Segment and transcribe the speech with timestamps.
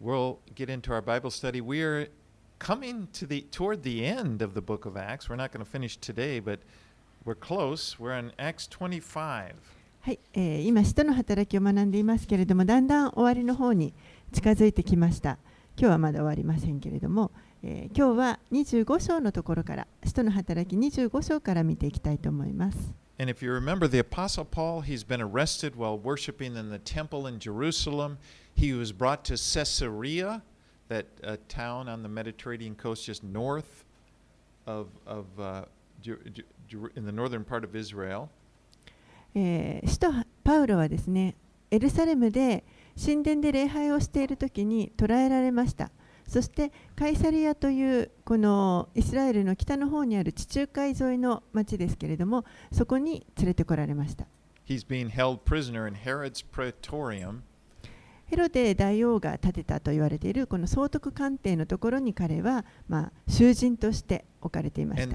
[0.00, 1.60] we'll get into our Bible study.
[1.60, 2.08] We are
[2.58, 5.28] coming to the toward the end of the book of Acts.
[5.28, 6.60] We're not going to finish today, but
[7.24, 7.98] we're close.
[7.98, 9.54] We're in Acts 25.
[10.02, 13.92] はい、えー今、使徒の働きを学んでいますけれども、だんだん終わりの方に
[14.32, 15.38] 近づいてきました。
[15.76, 17.30] 今日はまだ終わりませんけれども、
[17.62, 22.94] えー今日は25章のところから、使徒の働き25章から見ていきたいと思います。
[23.18, 27.38] And if you remember the Apostle Paul, he's been arrested while worshiping in the temple in
[27.38, 28.16] Jerusalem.
[28.60, 30.42] He was brought to Caesarea,
[30.88, 33.86] that uh, town on the Mediterranean coast just north
[34.66, 35.64] of, of uh,
[36.94, 38.28] in the northern part of Israel.
[39.34, 40.08] えー使徒
[40.44, 41.36] パウロはですね、
[41.70, 42.64] エルサレムで
[43.02, 45.90] 神殿で礼拝をしている時に捕らえられました。
[46.28, 54.26] そしてカイサリアというこのイスラエルの北の方にある地中海沿いの町ですけれども、そこに連れてこられました。
[54.66, 57.40] He's being held prisoner in Herod's praetorium.
[58.30, 65.08] ヘロデ大王が建てたと言われているこの総督官邸のところに彼はまあ囚人として置かれていまし。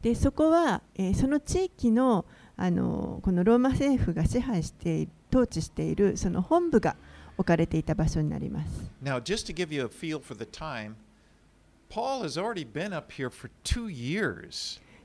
[0.00, 2.24] で、そこは、え、その地域の,
[2.56, 6.96] あのこのローマ政府が支配して統治しているその本部が
[7.36, 8.90] 置かれていた場所になります。
[9.04, 9.20] Now,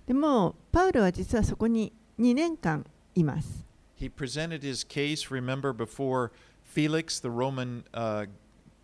[0.08, 3.65] でも、パウロは実はそこに2年間います。
[3.99, 6.31] He presented his case, remember, before
[6.65, 8.29] Felix, the Roman uh,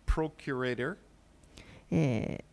[0.05, 0.97] procurator.
[1.91, 2.47] えー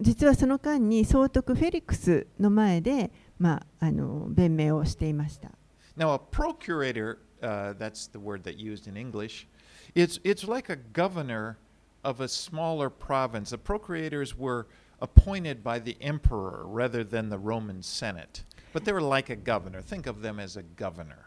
[0.00, 5.50] 実はその間に総督フェリックスの前で、まあ、あの弁明をしていました。
[5.96, 9.46] Now, a procurator, uh, that's the word that used in English,
[9.94, 11.56] it's, it's like a governor
[12.04, 13.50] of a smaller province.
[13.50, 14.66] The procurators were
[15.00, 18.44] appointed by the emperor rather than the Roman Senate.
[18.73, 19.81] But they were like a governor.
[19.81, 21.17] Think of them as a governor.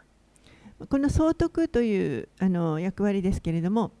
[0.89, 3.91] この総督というあの役割ですけれども、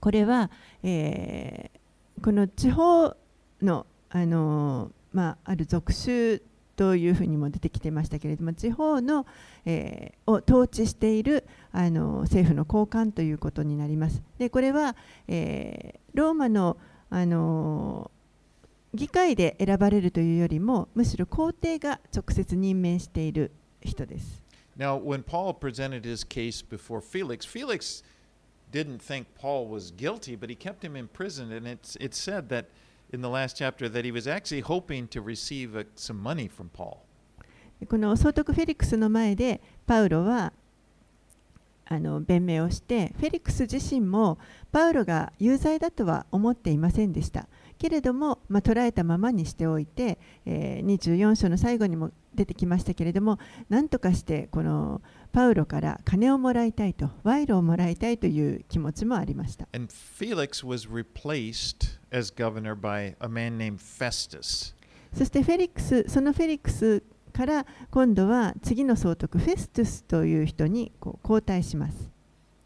[0.00, 0.50] これは、
[0.82, 1.78] えー
[2.22, 3.14] この地方
[3.60, 6.40] のあの、まあ、ある属州
[6.76, 9.26] というふうにも出てきてましたけれども、地方の、
[9.66, 14.22] えーを統治しているあの政府の高官ということになります。
[14.38, 14.96] でこれは、
[15.28, 16.78] えーローマの
[17.10, 18.10] あの
[18.94, 23.50] 議会で選ばれるというよりも、むしろ皇帝が直接任命している
[23.82, 24.42] 人です。
[24.78, 28.02] Now, when Paul presented his case before Felix, Felix
[28.72, 31.52] didn't think Paul was guilty, but he kept him in prison.
[31.52, 32.66] And it's, it's said that
[33.12, 36.68] in the last chapter that he was actually hoping to receive uh some money from
[36.70, 36.98] Paul.
[37.88, 40.52] この総督フェリックスの前でパウロは
[41.86, 44.38] あの弁明をしてフェリックス自身も
[44.72, 47.46] パウロが有罪だとは思っていませんでした
[47.78, 55.00] けれども、まあ、捉えたままにしておいて、えー24章の最後にも出てきましたけれども何とかしてこの
[55.32, 64.74] パウロから金をもらいたいと賄賂をもらいたいという気持ちもありました And Felix was replaced as governor by a man named Festus.
[65.12, 67.02] そしてフェリックスそのフェリックス
[67.32, 72.10] から今度は次の総督フェストゥスという人にこう交代します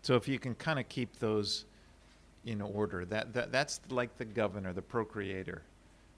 [0.03, 1.67] So if you can kind of keep those
[2.49, 5.63] in order, that, that that's like the governor, the procreator.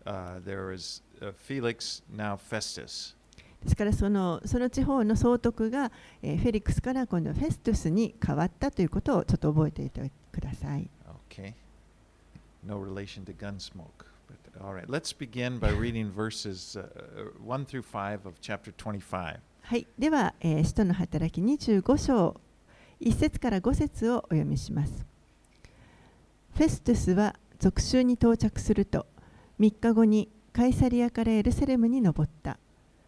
[0.07, 3.15] Uh, there is uh, Felix, now Festus.
[3.63, 5.93] ですからそのその地方の総督が、
[6.23, 10.89] えーフェリックスから今度はフェストゥスに変わったということをちょっと覚えておいてください。
[11.29, 11.53] Okay.
[12.67, 14.07] No relation to Gunsmoke.
[14.27, 14.89] But, all right.
[14.89, 16.87] Let's begin by reading verses uh,
[17.45, 19.41] 1 through 5 of chapter 25.
[19.63, 22.41] はい、では、えー使徒の働き25章
[23.03, 25.10] 1節から5節をお読みします。
[26.55, 29.07] フェストゥスは属州に到着すると
[29.59, 32.59] 3日後にカイサリアからエルサレムに登った。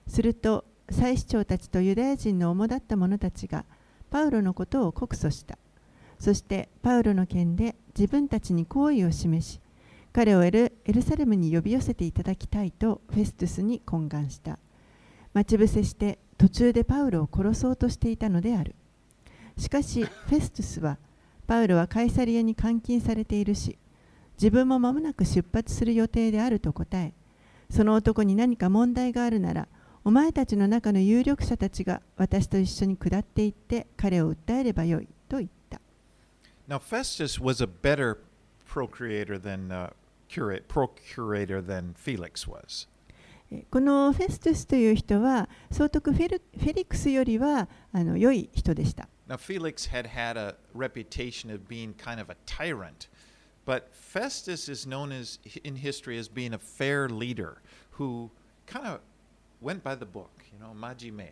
[0.07, 3.65] すると祭司長たちとユダヤ人の主だった者たちが
[4.11, 5.59] パウロのことを告訴した。
[6.19, 9.61] そしてパウロの件で自分たちに好意を示し
[10.13, 14.59] 彼をエルエルサレムに呼び寄せていただきたいとフェストゥスに懇願した。
[15.33, 18.75] 待ち伏せして途中でパウロを殺そうとしていたのである。
[19.57, 20.99] しかしフェストゥスは
[21.47, 23.79] パウロはカイサリアに監禁されているし
[24.35, 27.13] 自分も間もなく出発する予定であると答え
[27.71, 29.69] その男に何か問題があるなら
[30.05, 35.81] お前たちの中の有力者たちが私と一緒に下っていって彼を訴えればよいと言った。
[36.69, 38.19] Now, Festus was a better
[38.69, 39.91] procurator than, uh,
[40.29, 42.89] curate, procurator than Felix was.
[43.53, 49.09] えこのフェストゥスという人は総督フェルフェリックスよりはあの良い人でした。
[49.29, 53.09] Now, Felix had had a reputation of being kind of a tyrant,
[53.65, 58.31] but Festus is known as in history as being a fair leader who
[58.67, 59.01] kind of
[59.61, 61.31] went by the book, you know, majime.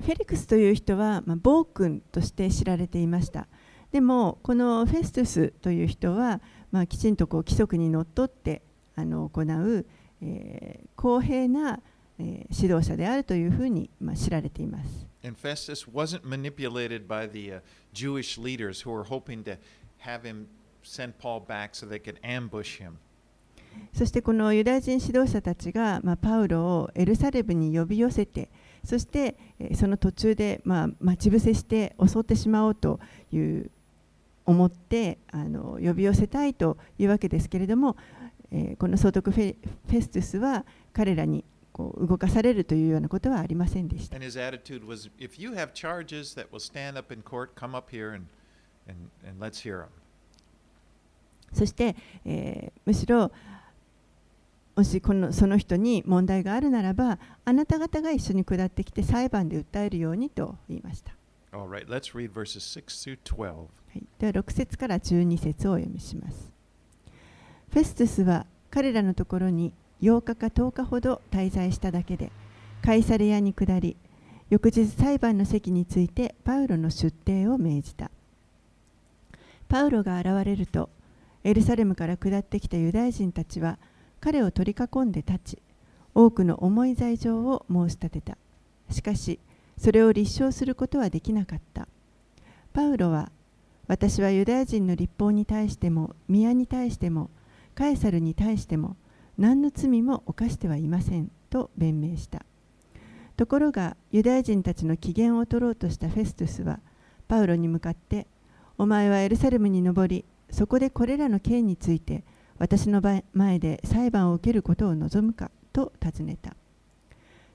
[0.00, 3.46] フェリクスという人は、まあ、暴君として知られていました
[3.92, 6.40] でもこのフェストゥスという人は、
[6.72, 8.62] まあ、きちんとこう規則にのっとって
[8.96, 9.86] あの行う、
[10.20, 11.78] えー、公平な、
[12.18, 15.13] えー、指導者であるというふうに、まあ、知られています。
[15.24, 17.60] And Festus wasn't manipulated by the、uh,
[17.94, 19.56] Jewish leaders who were hoping to
[19.98, 20.48] have him
[20.82, 22.98] send Paul back so they could ambush him.
[23.92, 28.48] そしてこのユダヤ人指導者たちが、まあ、パウロをエルサレムに呼び寄せて
[28.84, 29.36] そして
[29.74, 33.00] その途中で、まあ、待ち伏せして襲ってしまおうと
[33.32, 33.70] いう
[34.46, 37.96] 思ってあの呼び寄せたいというわけですけれども、
[38.52, 39.56] えー、この総督フェ
[39.88, 41.44] フェストゥスは彼らに
[41.74, 44.16] こう動かされるというようなことはありませんでした。
[51.52, 53.32] そして、えー、むしろ
[54.76, 61.12] もしこのその人に問題があるならば、あなた方が一緒に下ってきて裁判で訴えるようにと言いました。
[61.52, 61.86] Right,
[63.92, 66.52] はい、では6節から12節をお読みします。
[67.70, 69.72] フェストゥスは彼らのところに
[70.04, 72.30] 8日か10日ほど滞在しただけで、
[72.82, 73.96] カイサレヤに下り、
[74.50, 78.10] 翌日裁判の席についてパウロの出廷を命じた。
[79.68, 80.90] パウロが現れると、
[81.42, 83.78] エルサレムから下ってきたユダヤ人たちは、
[84.20, 85.62] 彼を取り囲んで立ち
[86.14, 88.38] 多くの重い罪状を申し立てた
[88.88, 89.38] しかし
[89.76, 91.88] それを立証することはできなかった
[92.72, 93.30] パウロは
[93.86, 97.28] 私はユダヤ人の立法に対しても宮に対しても
[97.74, 98.96] カエサルに対しても
[99.38, 102.44] 何の罪も犯してはいませんと弁明した
[103.36, 106.80] ところがユダヤ人たちの機嫌を取ろうとしたフェストゥスは
[107.26, 108.26] パウロに向かって
[108.78, 112.24] お前はエルサレムに登りそこでこれらの刑について
[112.58, 113.02] 私の
[113.32, 116.54] 前で裁判を受けることを望むかと尋ねた。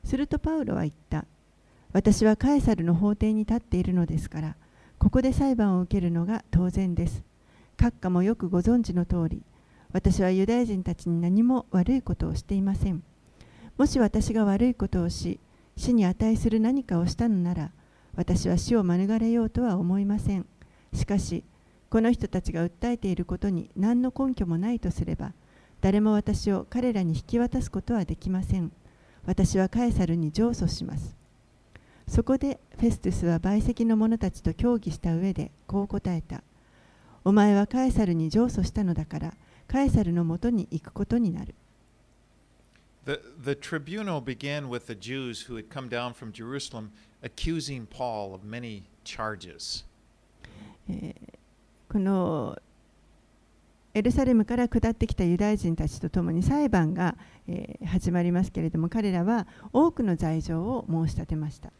[0.04, 1.26] するとパウロは言った。
[1.94, 4.56] 私はカエサルの法廷に立っているのですから、
[5.00, 7.24] ここで裁判を受けるのが当然です。
[7.78, 9.42] 閣下もよくご存知の通り、
[9.92, 13.04] 私はユダヤ人たちに何も悪いことをしていません。
[13.78, 15.40] もし私が悪いことをし、
[15.78, 17.72] 死に値する何かをしたのなら、
[18.16, 20.46] 私は死を免れようとは思いません。
[20.94, 21.44] しかし、
[21.90, 25.34] この人たちが訴えていることに何の根拠もないとすれば、
[25.82, 28.72] 誰も私を彼らに引き渡すことはできません。
[29.26, 31.16] 私はカエサルに上訴します。
[32.08, 36.44] そこでフェストゥスは陪席の者たちと協議した上でこう答えた。
[37.24, 39.34] お前はカエサルに上訴したのだから、
[39.70, 41.54] カエサルのもとに行くことになる。
[43.06, 46.90] The, the tribunal began with the Jews who had come down from Jerusalem
[47.24, 49.86] accusing Paul of many charges.
[51.88, 52.58] この
[53.94, 57.16] エルサレムから下ってきたユダヤ人たちとともに裁判が、
[57.48, 61.72] えー、始まりますけれども彼らは多くの罪状を申し立てました。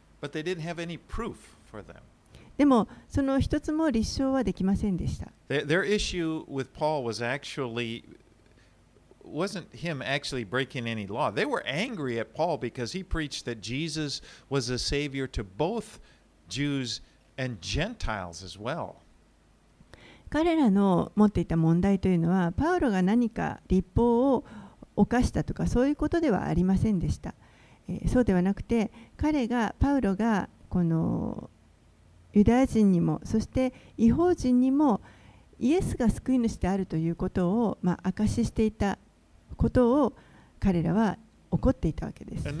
[2.60, 5.28] でもその一つも立証はできませんでした。
[5.48, 8.04] Their, issue with Paul was actually
[9.24, 11.32] wasn't him actually breaking any law.
[11.32, 14.20] They were angry at Paul because he preached that Jesus
[14.50, 16.00] was a savior to both
[16.50, 17.00] Jews
[17.38, 18.96] and Gentiles as well.
[20.28, 24.44] 彼らの持っていた問題というのはパウロが何か立法を
[24.96, 27.34] 犯したとかそういうことではありませんでした、
[27.88, 31.48] えー、そうではなくて彼がパウロがこの
[32.32, 35.00] ユダヤ人にもそして違法人にも
[35.58, 38.98] イエスが救い主であるということを、まあ、証ししていた
[39.56, 40.12] ことを
[40.58, 41.18] 彼らは
[41.50, 42.44] 怒っていたわけです。
[42.44, 42.52] で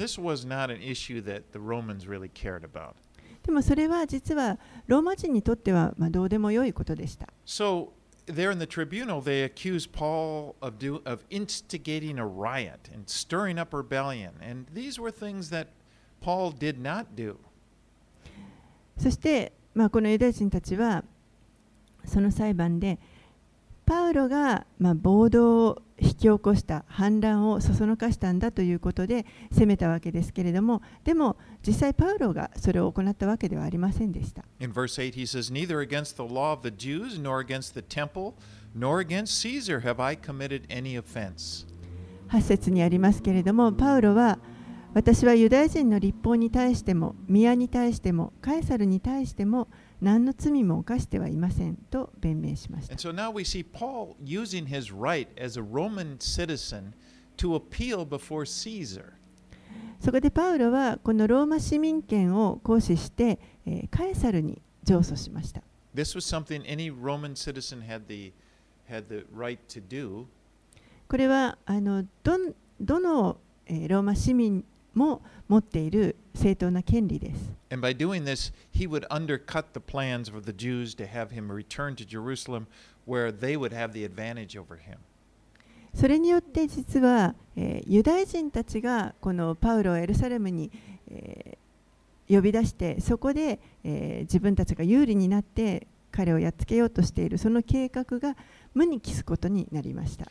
[3.52, 7.26] もそれは実はローマ人にとってはまあどうでもよいことでした。
[7.46, 7.88] So,
[8.26, 13.58] there in the tribunal, they accuse Paul of, do, of instigating a riot and stirring
[13.58, 14.32] up rebellion.
[14.42, 15.68] And these were things that
[16.20, 17.38] Paul did not do.
[18.98, 21.04] そして、まあ、このユダヤ人たちは
[22.04, 22.98] その裁判で
[23.86, 31.36] パウロが、まあ、暴動を引き起こした反乱をそそのかしたんだということで責めたわけですけれどもでも
[31.66, 34.44] 実際パウロがそれを行ったわけではありませんでした。
[34.60, 38.34] In verse 8 he says, Neither against the law of the Jews, nor against the temple,
[38.74, 41.66] nor against Caesar have I committed any offense.
[42.30, 44.38] 8節にありますけれども、パウロは
[44.92, 49.68] 私はユダヤ人の立法に対しても、宮に対しても、カエサルに対しても、
[50.00, 52.98] 何の罪も犯してはいませんと弁明しました。
[60.00, 65.62] そこでパウロは、このローマ市民権を行使して、えー、カエサルに上訴しました。
[71.06, 72.38] これはあのど,
[72.80, 77.52] どの、えー、ローマ市民権も持っている正当な権利です。
[85.94, 90.70] それによって実は、え、ユダヤ人たちがこのパウロをエルサレムに、
[91.10, 91.58] え、
[92.28, 98.36] 呼び出してそこで、え、自分たちが有利になって彼をやっつけようとしているその計画が
[98.74, 100.26] 無に帰すことになりました。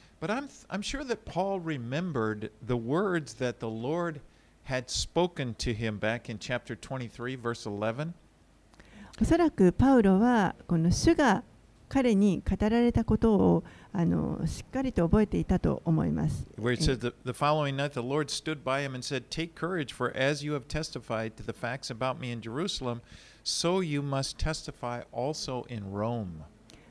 [9.20, 11.44] おそらくパウロはこの主が
[11.88, 16.48] 彼に語られたことをあのしっかりと覚えていたと思います。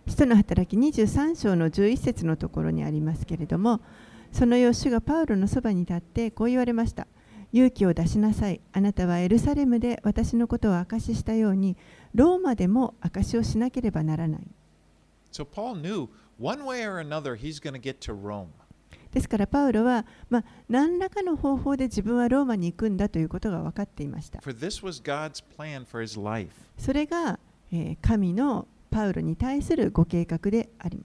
[0.04, 1.36] 人、の働きウロは。
[1.36, 3.80] 章の11節のところにありますけれども、
[4.32, 7.06] そのよ主がパウロのそばに立ってこう言われました。
[7.52, 8.60] 勇気を出しなさい。
[8.72, 11.76] あなたはエルサレムで私のことを証ししたように、
[12.14, 14.40] ローマでも証しをしなければならない。
[15.32, 18.48] So、Paul knew, one way or another, he's going to get to Rome.
[19.12, 24.40] ですから、パウロは、まあ、何らかの方法で自分はローマに行くんだということが分かっていました。
[24.42, 24.48] そ
[26.92, 27.38] れが、
[27.72, 31.02] えー、神のパウロに対するご計画であり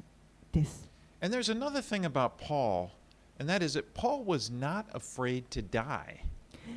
[0.52, 0.90] です。
[1.22, 2.90] And there's another thing about Paul,
[3.40, 6.26] and that is that Paul was not afraid to die.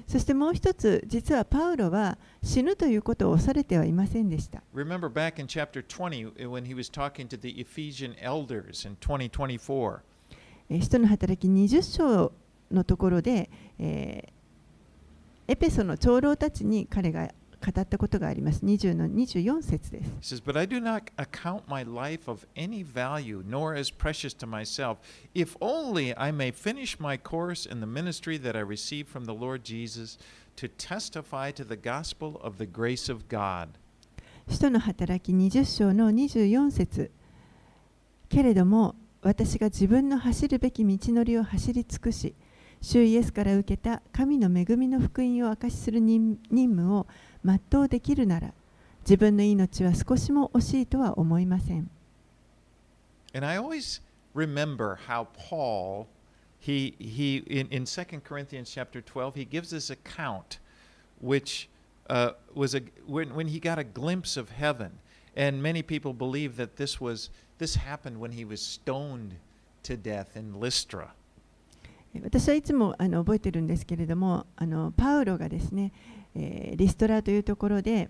[0.07, 4.63] そしてもう一つ、実はパウロは死ぬということを恐れてはいませんでした。
[4.75, 9.99] Remember back in chapter 20 uh, when he was talking to the Ephesian elders in 2024.
[10.69, 12.33] えー使徒の働き20章
[12.71, 14.37] のところで、えー
[15.49, 17.31] エペソの長老たちに彼が
[17.67, 18.65] 語ったことがあります。
[18.65, 20.37] 20の24節です。
[20.37, 24.99] Says, But I do not account my life of any value, nor as precious to myself,
[25.35, 29.35] if only I may finish my course in the ministry that I received from the
[29.35, 30.17] Lord Jesus
[30.57, 33.71] to testify to the gospel of the grace of God.
[34.49, 37.11] 使徒の働き20章の24節
[38.29, 42.33] けれども私が自分の走るべき道のりを走り尽くし
[42.82, 47.08] 主イエスから受けた神の恵みの福音を証しする任任務を
[47.44, 48.54] 全うできるなら
[49.02, 51.90] 自分の命は少しも惜しいとは思いません。
[53.34, 54.02] And I always
[54.34, 56.08] remember how Paul,
[56.60, 60.60] he, he in, in 2 Corinthians chapter 12, he gives this account,
[61.22, 61.70] which
[62.10, 65.00] uh, was a, when, when he got a glimpse of heaven.
[65.36, 69.36] And many people believe that this was this happened when he was stoned
[69.84, 71.14] to death in Lystra.
[72.23, 75.93] 私はいつもあの覚えてるんですけれどもあのパウロがですね、
[76.35, 78.09] えーリストラというところで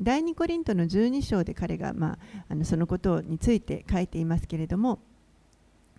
[0.00, 2.18] 第2コリントの12章で彼が、まあ、
[2.50, 4.98] あのそのことについて書いていますけれども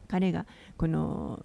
[0.07, 0.45] 彼が
[0.77, 1.43] この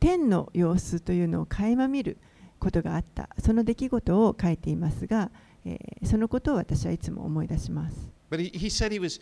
[0.00, 2.18] 天の様子というのを垣間見る
[2.58, 5.30] ことがあったその出来事を書いていますが、
[5.64, 8.08] えーそのことを私はいつも思い出します。
[8.30, 9.20] But he, he said he was,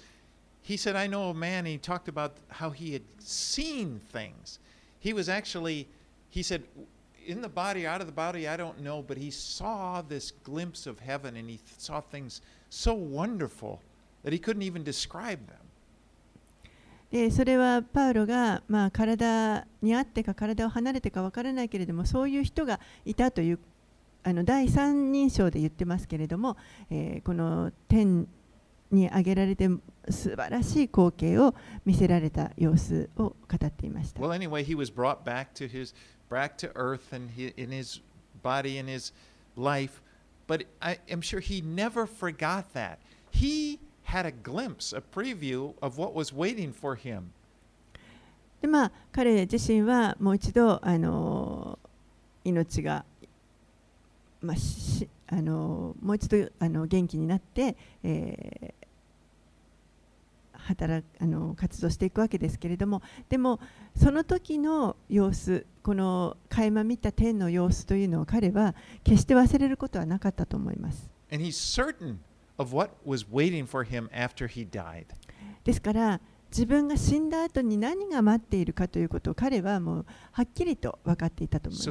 [0.62, 4.58] he said, I know a man, and he talked about how he had seen things.
[4.98, 5.88] He was actually,
[6.34, 6.62] he said,
[7.26, 10.86] in the body, out of the body, I don't know, but he saw this glimpse
[10.86, 13.80] of heaven and he saw things so wonderful
[14.24, 15.58] that he couldn't even describe them.
[17.12, 23.60] でそれはパウロが、まあ、体にあってか体を離れてか分からないけれどもそういう人がいたという
[24.24, 26.56] あの第三人称で言ってますけれども、
[26.90, 28.26] えーこの天
[28.90, 29.68] に挙げられて
[30.08, 33.34] 素晴らしい光景を見せられた様子を語
[33.66, 34.20] っていました。
[34.20, 35.94] Well, anyway, he was brought back to his,
[36.28, 38.00] back to earth and he, in his
[38.42, 39.12] body and his
[39.56, 40.00] life.
[40.46, 42.98] But I am sure he never forgot that.
[43.30, 47.32] He had a glimpse, a preview of what was waiting for him.
[48.60, 51.78] でまあ、彼自身はもう一度あの
[52.44, 53.04] 命が、
[54.40, 58.83] まあ、しあのもう一度あの元気になって、えー、
[60.64, 63.60] 働あの活動していくわけですけれどもでも
[63.96, 71.10] その時の様子この垣間見た天の様子というのを彼は決して忘れることはなかったと思います。
[71.30, 72.16] And he's certain
[72.58, 75.06] of what was waiting for him after he died.
[75.64, 81.88] ですから自分が死んだ後に何が待っているかということを彼はもうはっきりと分かっていたと思います。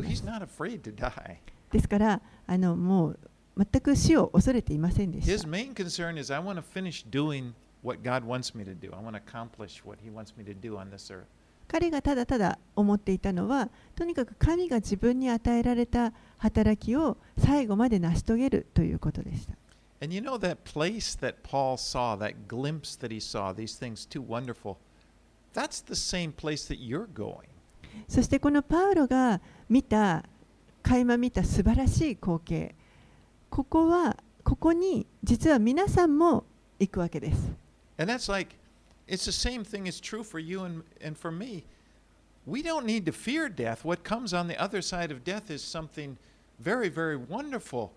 [1.71, 3.19] ですからあのもう
[3.57, 5.31] 全く死を恐れていませんでした。
[7.83, 8.91] What God wants me to do.
[8.93, 11.25] I want to accomplish what he wants me to do on this earth.
[11.67, 19.53] 彼がただただ思っていたのはとにかく神が自分に与えられた働きを最後まで成し遂げるということでした。
[20.01, 24.21] And you know that place that Paul saw, that glimpse that he saw, these things too
[24.21, 24.75] wonderful,
[25.53, 27.47] that's the same place that you're going.
[28.07, 30.25] そしてこのパウロが見た
[30.81, 32.75] 垣間見た素晴らしい光景
[33.49, 36.43] ここはここに実は皆さんも
[36.79, 37.62] 行くわけです
[37.98, 38.56] And that's like,
[39.06, 41.64] it's the same thing is true for you and, and for me.
[42.46, 43.84] We don't need to fear death.
[43.84, 46.16] What comes on the other side of death is something
[46.60, 47.90] very, very wonderful.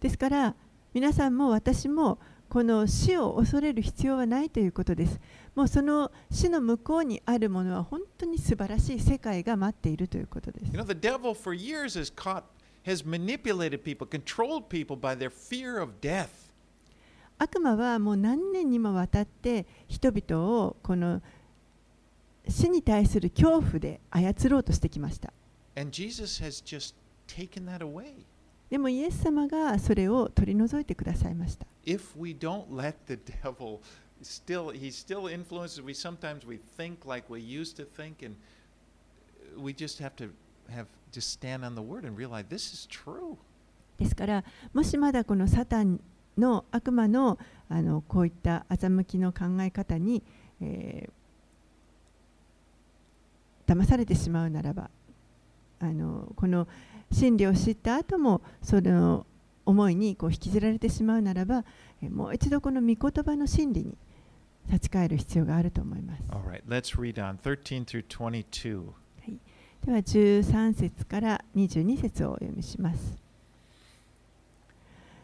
[0.00, 0.54] ですから
[0.94, 5.20] 皆さんも私もこの死を恐れる必要はないということです。
[5.54, 12.44] もうその死の向こうにあるものは本当に素晴らしい世界が待っているということです You。know, the devil for years has caught,
[12.86, 16.48] has manipulated people, controlled people by their fear of death.
[17.43, 21.21] 悪魔はもう何年にもわたって人々をこの
[22.47, 25.31] 死に対する恐怖で操ろうとしてきました。
[28.69, 31.67] でもイエス様がそれを取り除いてくださいました。
[43.97, 45.99] ですから、もしまだこのサタン
[46.37, 47.37] の悪魔の
[47.69, 50.23] あのこういった欺きの考え方に、
[50.61, 51.23] えー
[53.65, 54.89] 騙されてしまうならば
[55.79, 56.67] あのこの
[57.11, 59.25] 真理を知った後もその
[59.65, 61.63] 思いにこう引きずられてしまうならば
[62.01, 63.97] えーもう一度この御言葉の真理に
[64.67, 66.23] 立ち返る必要があると思います。
[66.29, 68.83] Right, let's read on 13 through 22.
[69.85, 73.22] では13節から22節をお読みします。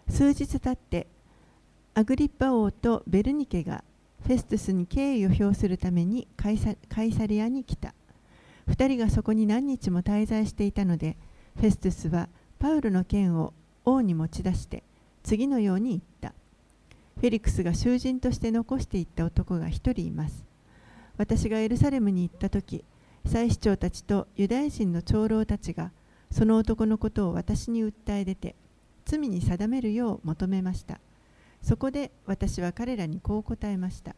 [0.10, 1.08] 数日経って
[1.94, 3.84] アグリッパ王とベルニケが
[4.26, 7.94] フェストゥスに敬意を表するためにカイサカイサリアに来た。
[8.68, 11.18] 二人がそこに何日も滞在していたので
[11.56, 13.54] フェストゥスはパウロの剣を
[13.86, 14.84] 王に持ち出して
[15.24, 16.34] 次のように言った。
[17.20, 20.44] フェリクスが囚人として残していった男が一人います。
[21.18, 22.84] 私がエルサレムに行った時
[23.26, 25.92] 祭司長たちとユダヤ人の長老たちが
[26.32, 28.56] その男のことを私に訴え出て
[29.10, 31.00] 罪に定めるよう求めました。
[31.64, 34.16] そこで私は彼らにこう答えました。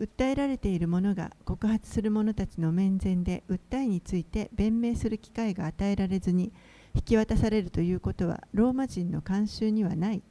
[0.00, 6.52] 訴えられている者が告発する者たちの面前で訴えについて弁明する機会が与えられずに
[6.94, 10.22] 引き渡されるということはローマ人の慣習にはない。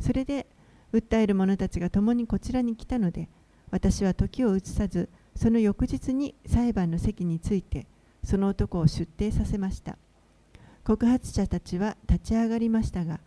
[0.00, 0.46] それで
[0.94, 3.28] 訴える者たちが共にこちらに来たので
[3.70, 7.86] 私は時を移さずその翌日に裁判の席について
[8.24, 9.98] その男を出廷させました。
[10.84, 13.20] 告発者たちは立ち上がりましたが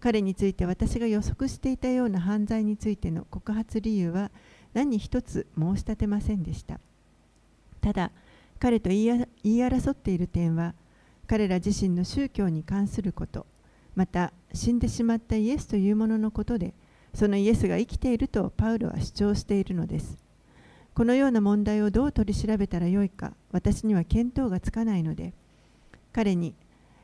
[0.00, 4.30] 彼について私が予測していたような犯罪についての告発理由は
[4.72, 6.80] 何一つ申し立てませんでした。
[7.80, 8.12] ただ
[8.58, 10.74] 彼と言い言い争っている点は
[11.26, 13.46] 彼ら自身の宗教に関すること
[13.94, 16.74] また死んでしまったイエスというもののことで
[17.14, 20.18] そのイエスが生きているとパウロは主張しているのです。
[20.94, 25.32] このような問題をどう取り調べたらよいか私には見当がつかないので
[26.12, 26.54] 彼に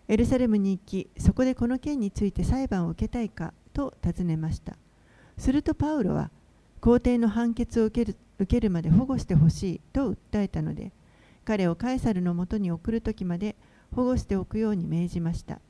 [0.09, 4.77] エルサレムに行きそこでこの件について裁判を受けたいかと尋ねました。
[5.37, 6.31] するとパウロは
[6.81, 10.93] 皇帝の判決を受ける受けるまで保護してほしいと訴えたので
[11.45, 13.57] 彼をカエサルのもとに送る時まで
[13.95, 15.61] 保護しておくように命じました。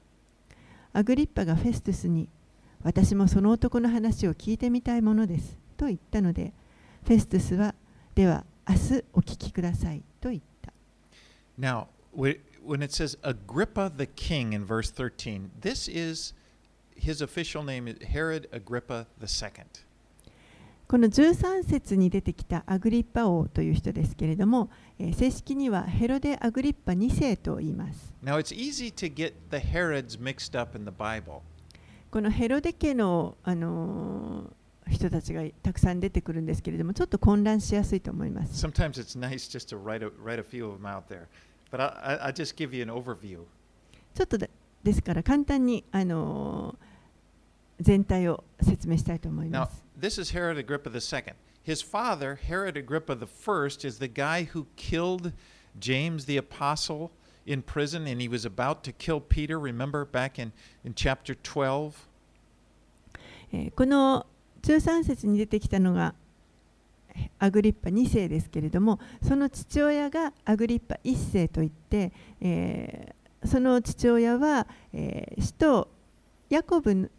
[0.92, 2.29] アグリッパがフェストゥスに
[2.83, 6.53] 私もその男の話を聞いてみたいものですと言ったので
[7.05, 7.75] フェストゥスは
[8.14, 10.72] では明日お聞きくださいと言った。
[11.59, 11.87] Now,
[12.66, 16.35] when it says Agrippa the king in verse 13, this is
[16.96, 19.64] his official name is Herod Agrippa II.
[20.88, 28.14] この13節に出てきたアグリッパ王という人ですけれども、えー正式にはヘロデ・アグリッパ2世と言います。
[28.22, 31.40] Now, it's easy to get the Herods mixed up in the Bible.
[32.12, 38.64] このヘロデ家の、あのー人たちがたくさん出てくるんですけれども、ちょっと混乱しやすいと思います。
[38.64, 41.26] Sometimes it's nice just to write a, write a few of them out there.
[41.71, 43.45] But I, I, I'll just give you an overview.
[44.13, 44.49] ちょっとで
[44.84, 46.91] ですから簡単に、あのー
[47.82, 49.84] 全体を説明したいと思いま Now, す。
[49.99, 51.34] this is Herod Agrippa II.
[51.63, 55.32] His father, Herod Agrippa I, is the guy who killed
[55.80, 57.10] James the Apostle
[57.47, 59.60] in prison, and he was about to kill Peter.
[59.60, 60.51] Remember back in,
[60.84, 61.93] in chapter 12?
[63.54, 64.27] えーこの
[64.62, 66.24] 13節に出てきたのがえ
[67.38, 75.88] アグリッパ2世ですけれどもその父親がアグリッパ1世といって、えーその父親は、えー使徒
[76.48, 77.11] ヤコブ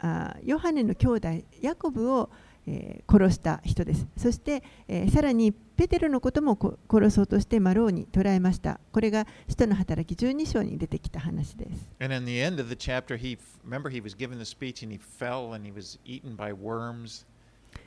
[0.00, 1.28] あヨハネの兄弟
[1.60, 2.30] ヤコブを、
[2.66, 4.06] えー殺した人です。
[4.16, 8.80] そして、えーさらにペテロのこともこ殺そうとしてマローに捕らえました。
[8.92, 11.88] これが使徒の働き12章に出てきた話です。
[12.00, 14.98] And in the end of the chapter, he remember he was giving the speech and he
[14.98, 17.24] fell and he was eaten by worms.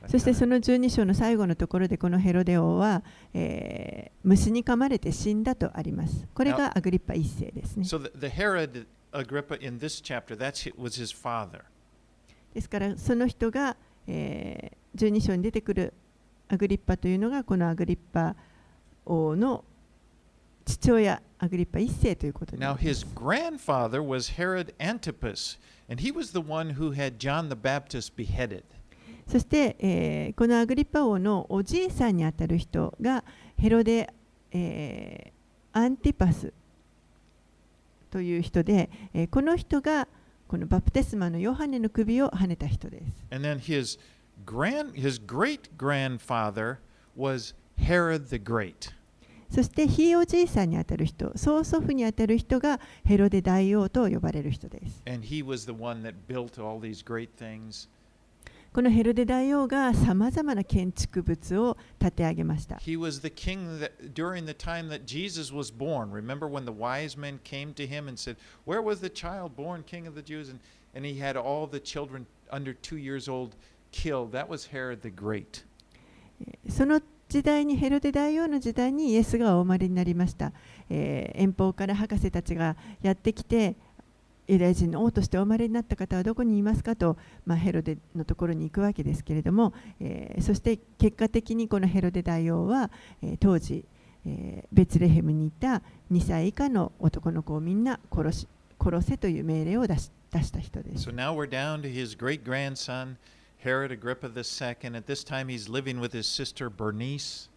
[0.08, 3.02] そしてその12章の最後のところでこのヘロデ王は、
[3.34, 6.28] えー虫に噛まれて死んだとあります。
[6.32, 7.82] これがアグリッパ一世ですね。
[7.84, 11.62] So the, the Herod Agrippa in this chapter, that's hi- was his father.
[12.54, 15.92] ですからその人が、えー12章に出てくる
[16.48, 18.36] アグリッパというのがこのアグリッパ
[19.06, 19.64] 王の
[20.66, 25.58] 父親アグリッパ一世ということにな Now his grandfather was Herod Antipas,
[25.90, 28.62] and he was the one who had John the Baptist beheaded.
[29.32, 33.24] そして、えーこのアグリッパ王のおじいさんにあたる人が
[33.56, 34.12] ヘロデ、
[34.50, 36.52] えーアンティパス
[38.10, 40.06] という人で、えーこの人が
[40.48, 43.26] このバプテスマのヨハネの首を跳ねた人です。
[43.30, 43.98] And then his
[44.44, 46.76] grand his great grandfather
[47.16, 48.92] was Herod the Great.
[49.48, 55.02] そしてひいおじいさんにあたる人、曽祖父にあたる人がヘロデ大王と呼ばれる人です。
[55.06, 57.88] And he was the one that built all these great things.
[58.72, 62.76] このヘロデ大王がさまざまな建築物を建て上げました。
[62.76, 66.10] He was the king that during the time that Jesus was born.
[66.10, 69.82] Remember when the wise men came to him and said, Where was the child born
[69.84, 70.48] king of the Jews?
[70.48, 70.58] And,
[70.94, 73.56] and he had all the children under two years old
[73.90, 74.32] killed.
[74.32, 75.64] That was Herod the Great.
[76.70, 80.52] その時代にヘロデ大王の時代にイエスがお生まれになりました、
[80.90, 83.76] えー遠方から博士たちがやってきて
[84.48, 92.90] ユダヤ人の王としてお生まれになった方はどこにいますかと、まあ、ヘロデのところに行くわけですけれども、えーそして結果的にこのヘロデ大王は、
[93.22, 93.84] えー当時、
[94.26, 98.48] えーベツレヘムにいた2歳以下の男の子をみんな殺し
[98.80, 101.14] 殺せという命令を出し出した人です So。
[101.14, 103.16] now we're down to his great grandson,
[103.64, 104.96] Herod Agrippa II.
[104.96, 107.48] At this time, he's living with his sister Bernice.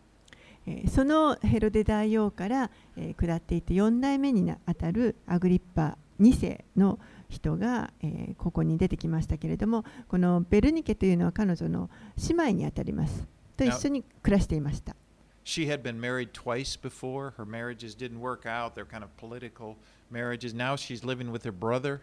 [0.67, 6.99] えーそのヘロデ大王から、えー下っていって4代目になあたるアグリッパ2世の
[7.29, 11.89] 人が、えーここに出てきましたけれどもこのベルニケというのは彼女の
[12.27, 14.95] 姉妹にあたりますと一緒に暮らしていました
[15.43, 17.33] She had been married twice before.
[17.37, 18.73] Her marriages didn't work out.
[18.73, 19.75] They're kind of political
[20.09, 20.55] marriages.
[20.55, 21.99] Now she's living with her brother.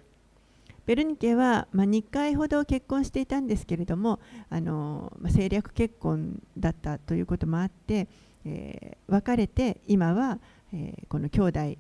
[0.87, 4.21] ベルニケは、まあ、2回ほど結婚していたんですけれども
[4.51, 8.09] あの、まあ、政略結婚だったということもあって、
[8.45, 10.39] えー別れて今は、
[10.73, 11.79] えーこの兄弟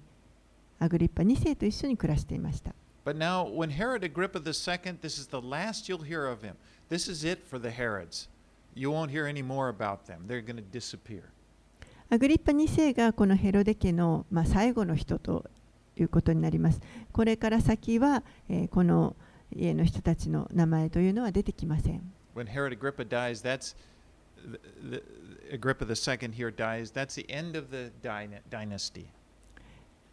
[0.82, 6.54] アグリッパ2世と一緒に暮らしていました But now, when Herod Agrippa II, this is the last you'll hear of him.
[6.88, 8.28] This is it for the Herods.
[8.76, 10.26] You won't hear any more about them.
[10.28, 11.24] They're going to disappear.
[12.10, 15.50] アグリッパ2世がこのヘロデ家の、まあ、最後の人と
[15.96, 16.80] いうことになります。
[17.10, 19.16] これから先は、えーこの
[19.54, 22.12] 家の人たちの名前というのは出てきません。
[22.34, 23.74] When Herod Agrippa dies, that's
[24.50, 24.58] the,
[24.90, 25.02] the,
[25.52, 26.92] Agrippa II here dies.
[26.92, 29.06] That's the end of the dyna- dynasty.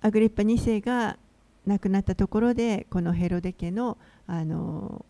[0.01, 1.17] アグリッパ2世が
[1.65, 5.05] 亡くなったところで、このヘロデ家の、あの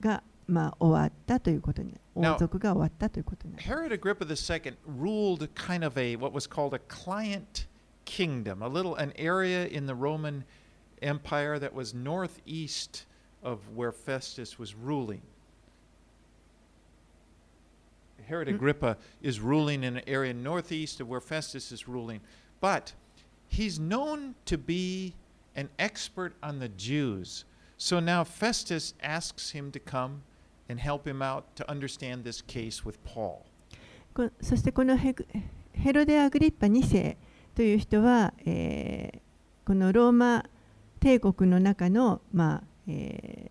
[0.00, 3.82] が、まあ、終わったということに王族が終わったということになります。
[3.82, 7.66] Herod Agrippa II ruled kind of a what was called a client
[8.04, 10.44] kingdom, a little an area in the Roman
[11.00, 13.06] Empire that was northeast
[13.42, 15.20] of where Festus was ruling.
[18.26, 18.54] Herod Hmm.
[18.56, 22.20] Agrippa is ruling in an area northeast of where Festus is ruling,
[22.60, 22.92] but
[23.48, 25.14] he's known to be
[25.56, 27.44] an expert on the Jews.
[27.76, 30.22] So now Festus asks him to come
[30.68, 33.44] and help him out to understand this case with Paul.
[34.42, 35.14] そしてこのヘ
[35.72, 37.16] ヘロデ・アグリッパ2世
[37.54, 39.20] という人は、えー
[39.66, 40.46] このローマ
[40.98, 43.50] 帝国の中の、まあえー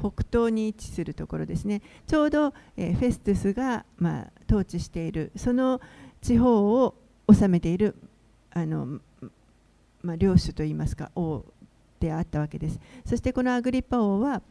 [0.00, 5.80] 北東に位置するところですねちょうど、えーフェストゥスが、まあ、統治しているその
[6.22, 6.94] 地方を
[7.30, 7.94] 治めている
[8.54, 9.00] あの、
[10.02, 11.44] まあ、領主といいますか王
[12.00, 14.42] であったわけですそしてこのアグリッパ王は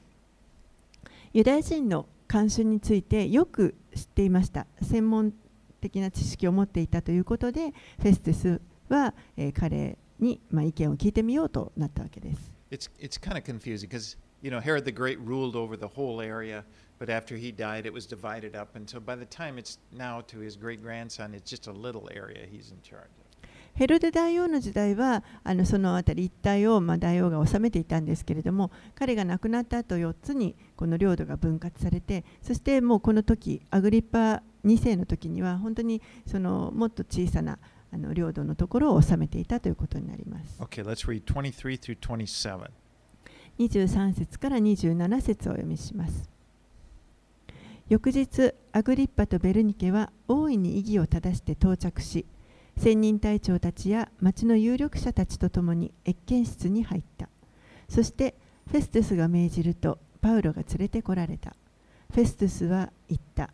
[1.34, 5.34] ユダヤ人の慣習についてよく知っていました専門
[5.82, 16.22] 的な知識を持っていたということでフェスティスは、えー彼に、まあ、意見を聞いてみようとなったわけです It's it's kind of confusing because you know Herod the Great ruled over the whole
[16.22, 16.64] area,
[17.00, 20.22] but after he died, it was divided up, and so by the time it's now
[20.28, 23.41] to his great grandson, it's just a little area he's in charge of.
[23.82, 37.58] ヘロデ大王の時代はあのその辺り一帯を、まあ、大王が治めていたんですけれども彼が亡くなった後4つにこの領土が分割されてそしてもうこの時アグリッパ2世の時には本当にそのもっと小さな
[37.92, 40.62] あの領土のところを治めていたということになります。
[40.62, 42.70] Okay, let's read 23 through 27.
[43.58, 46.30] 23節から27節をお読みします。
[47.90, 52.28] 翌日、アグリッパとベルニケは大いに異議を正して到着し、
[52.82, 57.30] 千人隊長たちや町の有力者たちと共に謁見室に入った。
[57.88, 58.34] そして、
[58.72, 61.56] フェステスが命じると、パウロが連れてこられた。
[62.12, 63.52] フェストゥスは言った。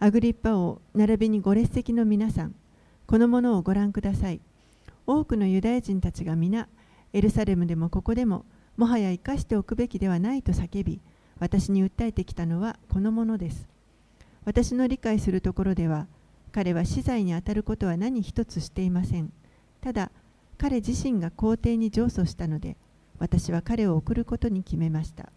[0.00, 2.56] アグリッパ王、並びにご列席の皆さん、
[3.06, 4.40] このものをご覧ください。
[5.06, 6.66] 多くのユダヤ人たちが皆、
[7.12, 8.44] エルサレムでもここでも、
[8.76, 11.00] もはや生かしておくべきではないと叫び、
[11.38, 13.68] 私に訴えてきたのはこのものです。
[14.44, 16.08] 私の理解するところでは、
[16.58, 19.32] 彼は死罪にあたることは何一つしていません。
[19.80, 20.10] ただ、
[20.56, 22.76] 彼自身が皇帝に上訴したので、
[23.20, 25.30] 私は彼を送ることに決めました。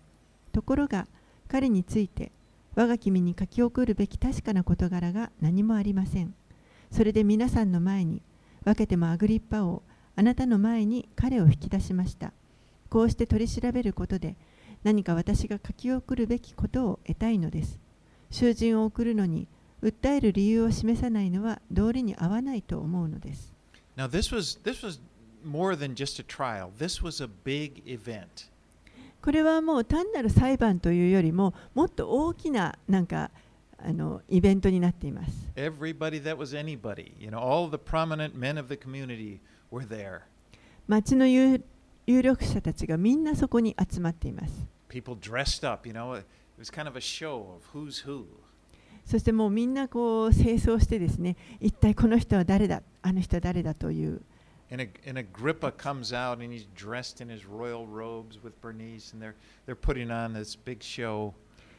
[0.52, 1.06] ところが、
[1.48, 2.32] 彼について、
[2.74, 6.34] 我が君に書き送るべき確かな事柄が何もありません。
[6.90, 8.24] それで皆さんの前に、
[8.66, 9.84] 分けてもアグリッパ王、
[10.16, 12.34] あなたの前に彼を引き出しました。
[12.90, 14.38] こうして取り調べることで、
[14.84, 17.80] 何か私が書き送るべきことを得たいのです。
[18.32, 19.48] 囚人を送るのに、
[19.82, 23.54] 訴える理由を示さないのは道理に合わないと思うのです。
[23.98, 25.00] Now, this was, this was
[25.44, 28.50] more than just a trial, this was a big event.
[29.22, 33.30] これはもう単なる裁判というよりももっと大きななんか
[33.78, 35.52] あのイベントになっています。
[35.56, 39.40] Everybody that was anybody, you know, all the prominent men of the community
[39.72, 40.22] were there.
[40.88, 41.64] 町の有
[42.08, 44.68] 有力者たちがみんなそこに集まっています。
[44.90, 46.26] People dressed up, you know, it
[46.60, 48.26] was kind of a show of who's who.
[49.06, 54.22] そしてもうみんなこう清掃してですね、一体この人は誰だ、あの人は誰だという。
[54.72, 54.82] And,
[55.20, 59.36] Agrippa comes out and he's dressed in his royal robes with Bernice, and they're,
[59.66, 61.34] they're putting on this big show.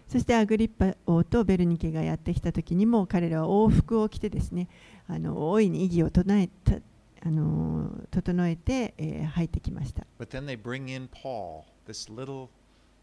[0.09, 4.69] そしてアグリッパ王とベルニケがやってきた時にも彼らは王服を着てですね、
[5.09, 6.77] あの大いに異議を唱えた
[7.25, 10.07] あの整えて、えー入ってきました。
[10.19, 12.49] But then they bring in Paul, this little,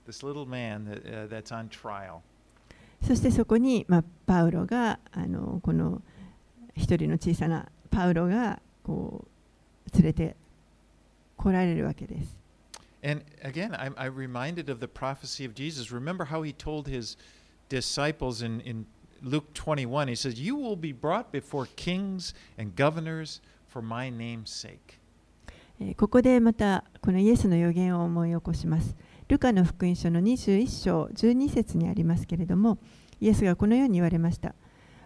[0.05, 2.21] this little man that, uh, that's on trial.
[3.05, 6.01] そしてそこに、まあ、パウロがあのこの
[6.75, 9.25] 一人の小さなパウロがこ
[9.88, 10.35] う連れて
[11.38, 12.38] 来られるわけです。
[13.01, 15.89] And again, I'm, I'm reminded of the prophecy of Jesus.
[15.89, 17.15] Remember how he told his
[17.69, 18.85] disciples in, in
[19.21, 24.49] Luke 21, he says, You will be brought before kings and governors for my name's
[24.51, 24.99] sake.
[25.79, 28.95] えーここでまたこのイエスの予言を思い起こします。
[29.30, 32.80] ルカの福音書の21章12節にありますけれども、
[33.22, 34.56] イエスがこのように言われました。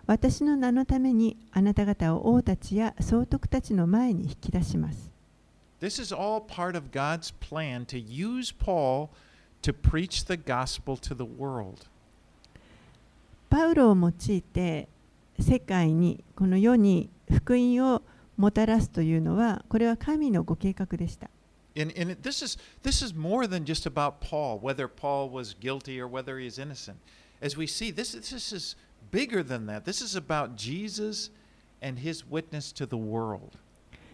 [0.07, 5.11] 私の名のためにあなた方を王たちや総督たちの前に引き出します。
[5.81, 9.09] This is all part of God's plan to use Paul
[9.61, 11.85] to preach the gospel to the world.
[13.49, 14.87] パウロを用いて
[15.37, 18.01] 世界にこの世に福音を
[18.37, 21.29] もたらすというのはこれは神のご計画でした。
[21.75, 25.99] And, and it, this, is, this is more than just about Paul, whether Paul was guilty
[25.99, 26.97] or whether he is innocent.
[27.41, 28.75] As we see, this, this is
[29.11, 29.85] bigger than that.
[29.85, 31.29] This is about Jesus
[31.81, 33.57] and his witness to the world.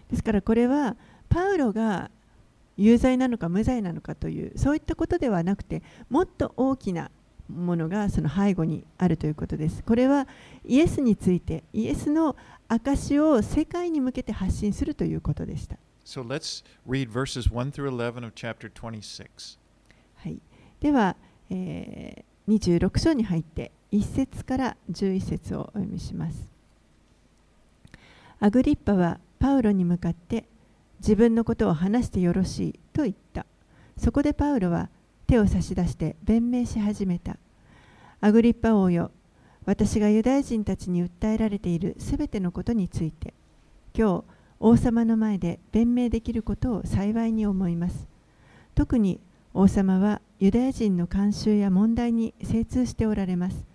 [0.09, 0.95] ですからこれは
[1.29, 2.09] パウロが
[2.77, 7.11] 有罪なのか無罪なのかというそういったことではなくてもっと大きな
[7.47, 9.83] ものがその背後にあるということです。
[9.83, 10.27] これは
[10.65, 12.35] イエスについてイエスの
[12.67, 15.77] 証を世界に向けて発信するということでした。
[16.09, 19.59] So let's read verses 1 through 11 of chapter 26.
[20.15, 20.41] はい、
[20.79, 21.15] では、
[21.51, 26.51] えー26章に入って1節から11節をお読みします。
[28.39, 30.45] アグリッパはパウロに向かって
[30.99, 33.45] 自分のことを話してよろしいと言った。
[33.97, 34.89] そこでパウロは
[35.27, 37.37] 手を差し出して弁明し始めた。
[38.19, 39.11] アグリッパ王よ、
[39.65, 43.35] 私がユダヤ人たちに訴えられているすべてのことについて、
[43.95, 48.07] 今日王様の前で弁明できることを幸いに思います。
[48.75, 49.19] 特に
[49.53, 53.65] 王様はユダヤ人の慣習や問題に精通しておられます。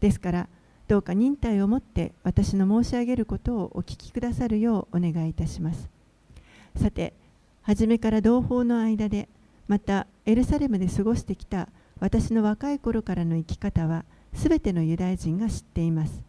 [0.00, 0.48] ですから、
[0.86, 5.88] どうか忍耐をもって私の申し上げることをお聞きくださるようお願いいたします。
[6.76, 7.14] さて、
[7.62, 9.28] 初めから同胞の間で、
[9.66, 14.04] またエルサレムで過ごしてきた私の若い頃からの生き方は、
[14.34, 16.22] すべてのユダヤ人が知っています。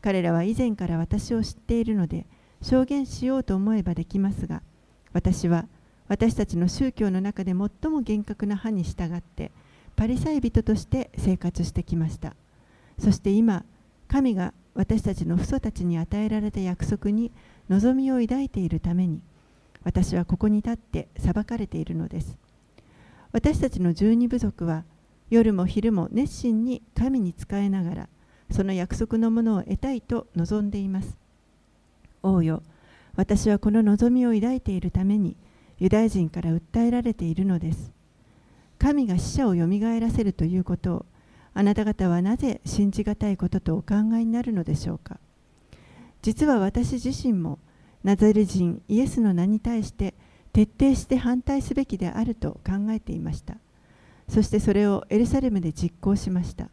[0.00, 2.26] 彼らは以前から私を知っているので、
[2.62, 4.62] 証言しようと思えばできますが、
[5.12, 5.66] 私は
[6.08, 9.50] 私たちの宗教の中で最も厳格な派に従って、
[9.96, 12.34] パリサイ人として生活してきました。
[12.98, 13.64] そして今、
[14.08, 17.32] 神が私たちの父祖たちに与えられた約束に
[17.68, 19.20] 望みを抱いているために、
[19.84, 22.36] 私はここに立って裁かれているのです。
[23.32, 24.84] 私たちの十二部族は、
[25.30, 28.08] 夜も昼も熱心に神に仕えながら、
[28.50, 31.21] その約束のものを得たいと望んでいます。
[32.22, 32.62] 王よ、
[33.14, 35.36] 私はこの望みを抱いているために、
[35.78, 37.92] ユダヤ人から訴えられているのです。
[38.78, 41.06] 神が死者をよみがえらせるということを、
[41.54, 45.18] あなた方はなぜ信じがたいこととお考えになるのでしょうか。
[46.22, 47.58] 実は私自身も、
[48.04, 50.14] ナザレ人イエスの名に対して
[50.52, 53.56] 徹底して反対すべきであると考えていました。
[54.28, 56.68] そしてそれをエルサレムで実行しました。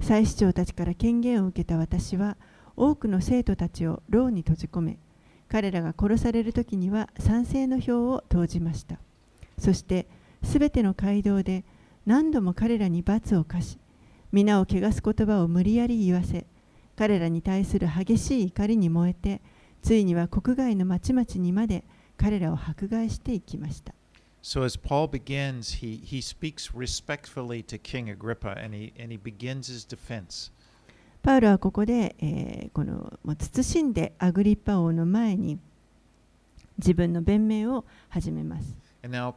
[0.00, 2.36] 祭司長たちから権限を受けた私は
[2.76, 4.98] 多くの生徒たちを牢に閉じ込め
[5.48, 8.98] 彼らが殺される時には賛成の票を投じました
[9.58, 10.06] そして
[10.42, 11.64] すべての街道で
[12.06, 13.78] 何度も彼らに罰を課し
[14.32, 16.46] 皆を汚す言葉を無理やり言わせ
[16.96, 19.40] 彼らに対する激しい怒りに燃えて
[19.82, 21.84] ついには国外の町々にまで
[22.16, 23.94] 彼らを迫害していきました
[24.42, 29.16] So as Paul begins, he, he speaks respectfully to King Agrippa and he, and he
[29.16, 30.50] begins his defense.
[31.22, 35.56] パウロはここで、えー、この慎んでアグリッパ王の前に
[36.78, 38.76] 自分の弁明を始めます。
[39.04, 39.32] Now,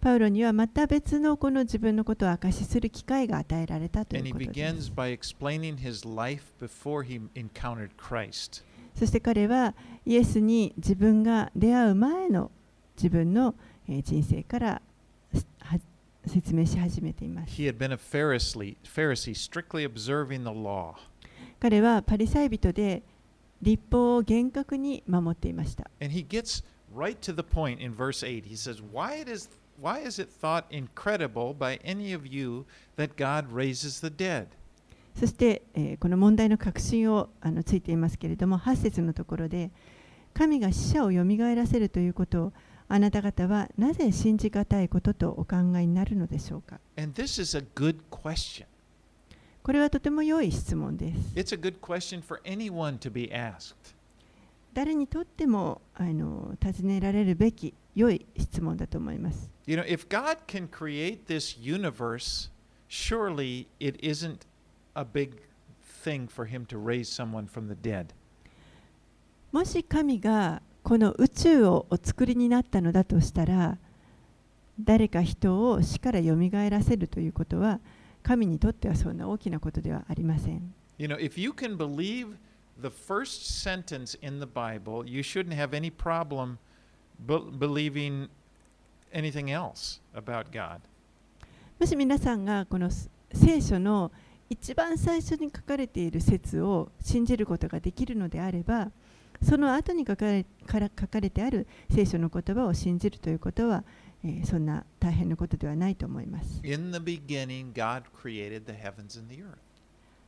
[0.00, 4.92] パウロにはまた別のこの自分のことを明かしする機会が与えられたということです。
[8.94, 12.50] そして彼はイエスに自分が出会う前の
[12.96, 13.54] 自分の
[13.88, 14.82] 人生から
[16.26, 17.52] 説明し始めています。
[17.52, 20.94] He had been a Pharisee, Pharisee strictly observing the law.
[21.58, 23.02] 彼はパリサイ人で
[23.62, 25.90] 立法を厳格に守っていました。
[26.00, 28.44] And he gets right to the point in verse 8.
[28.44, 29.48] He says, Why it is
[29.80, 34.46] why is it thought incredible by any of you that God raises the dead?
[35.18, 39.70] そして、えーこの問題の核心をあのついていますけれども8節のところで
[40.32, 42.52] 神が死者をよみがえらせるということを
[42.92, 48.66] あなた方はなぜ信じがたいこととお考えになるのでしょうか And this is a good question.
[49.62, 53.94] これはとても良い質問です It's a good question for anyone to be asked.
[54.74, 62.50] 誰にとってもあの尋ねられるべき良い質問だと思います You know, if God can create this universe,
[62.88, 64.40] surely it isn't
[64.94, 65.36] a big
[66.02, 68.06] thing for him to raise someone from the dead.
[69.52, 73.78] もし神がこの宇宙をお作りになったのだとしたら
[74.80, 77.78] 誰か人を死からよみがえらせるということは
[78.24, 82.34] 神にとってはそんな大きなことではありません You know, if you can believe
[82.82, 86.58] the first sentence in the Bible, you shouldn't have any problem
[87.24, 88.28] be- believing
[89.14, 90.80] anything else about God.
[91.78, 92.90] もし皆さんがこの
[93.32, 94.10] 聖書の
[94.48, 98.90] 一番最初に書かれている説を信じることができるのであれば
[99.42, 103.84] その後に書かれから書かれてある聖書の言葉を信じるということは、
[104.22, 106.60] えーそんな大変なことではないと思います。
[106.62, 109.56] In the beginning, God created the heavens and the earth.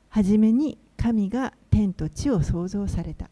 [0.08, 3.28] はじめに神が天と地を創造された。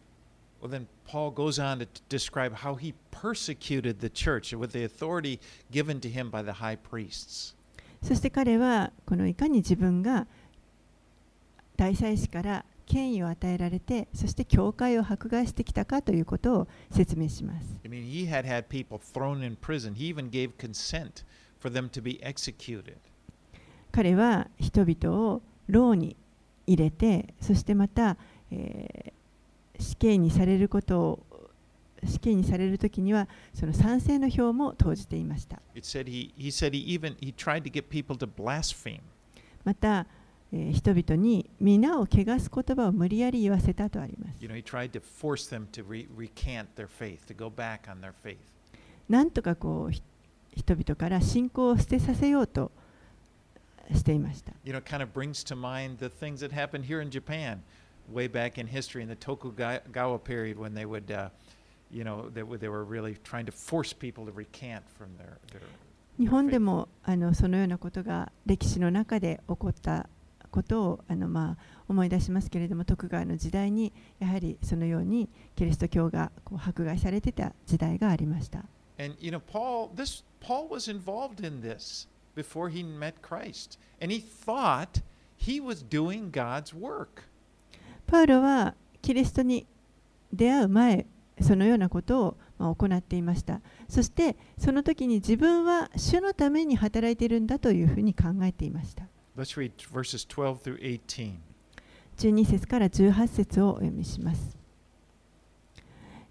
[0.62, 5.40] Well, then Paul goes on to describe how he persecuted the church with the authority
[5.70, 7.54] given to him by the high priests.
[8.02, 10.26] そして彼はこのいかに自分が
[11.76, 17.66] 大祭司から権威を与えられてそして教会を迫害してきたかということを説明します。
[17.84, 19.94] I mean, he had had people thrown in prison.
[19.94, 21.24] He even gave consent
[21.60, 22.96] for them to be executed.
[23.92, 26.16] 彼は人々を牢に
[26.66, 28.16] 入れてそしてまた、
[28.50, 29.12] えー
[29.82, 31.26] 死刑にされることを
[32.04, 39.00] 死刑にされる時にはその賛成の票も投じていました It said he, he said he even he tried to get people to blaspheme.
[39.64, 40.19] また、えー
[40.52, 44.54] 人々に皆を汚す言葉を無理やり言わせたとあります You know.
[49.08, 50.02] なんとかこうひ
[50.56, 52.72] 人々から信仰を捨てさせようと
[53.94, 57.62] していました You know, kind of brings to mind the things that happened here in Japan
[58.12, 61.28] way back in history in the Tokugawa period when they would, uh,
[61.92, 65.38] you know, they, they were really trying to force people to recant from their.
[65.52, 65.62] their
[66.18, 70.08] 日本でもあのそのようなことが歴史の中で起こった
[70.50, 78.64] ことをあの、まあ、思い出しますけれども徳川の時代にやはりそのようにキリスト教がこう迫害されてた時代がありました。
[78.98, 84.20] And you know, Paul, this Paul was involved in this before he met Christ, and he
[84.20, 85.02] thought
[85.36, 87.24] he was doing God's work.
[88.06, 89.66] パウロはキリストに
[90.32, 91.06] 出会う前
[91.40, 99.04] そのようなことをまあ行っていましたそしてその時に自分は主のために働いているんだというふうに考えていました
[99.36, 99.72] 12
[100.56, 101.34] through 18.
[102.18, 104.56] 12節から18節をお読みします。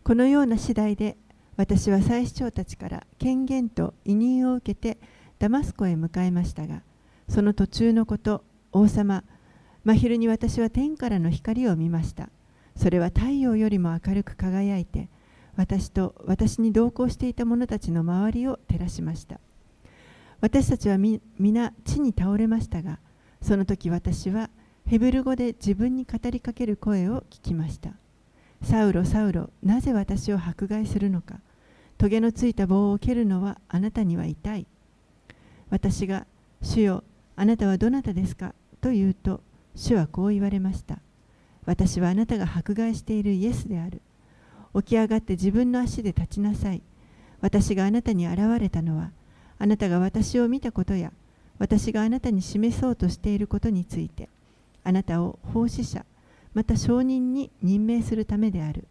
[0.04, 1.18] このような次第で
[1.56, 4.98] 私は祭司長たちから権限と委任を受けて
[5.40, 6.84] ダマスコへ向かいましたが
[7.28, 9.24] その途中のこと王様
[9.84, 12.30] 真昼に私は天からの光を見ました。
[12.76, 15.10] それは太陽よりも明るく輝いて
[15.58, 19.40] 私と私に同行していた者たちの周りを照らしました。
[20.42, 23.00] 私たちは皆地に倒れましたが
[23.42, 24.50] その時私は
[24.88, 27.92] ヘブル語で自分に語りかける声を聞きました。
[28.64, 31.40] サウロ、サウロ、なぜ私を迫害するのか。
[31.98, 34.66] トゲのついた棒を蹴るのはあなたには痛い。
[35.70, 36.26] 私が
[36.62, 37.04] 主よ、
[37.36, 38.56] あなたはどなたですか？
[38.82, 39.42] と言うと、
[39.76, 40.98] 主はこう言われました。
[41.66, 44.02] 私はあなたが迫害しているイエスである。
[44.76, 46.82] 起き上がって自分の足で立ちなさい。
[47.42, 49.12] 私があなたに現れたのは、
[49.60, 51.12] あなたが私を見たことや、
[51.60, 54.30] 私があなたに示そうとしていることについて、
[54.84, 56.06] あなたを奉仕者、
[56.54, 58.86] また証人に任命するためである。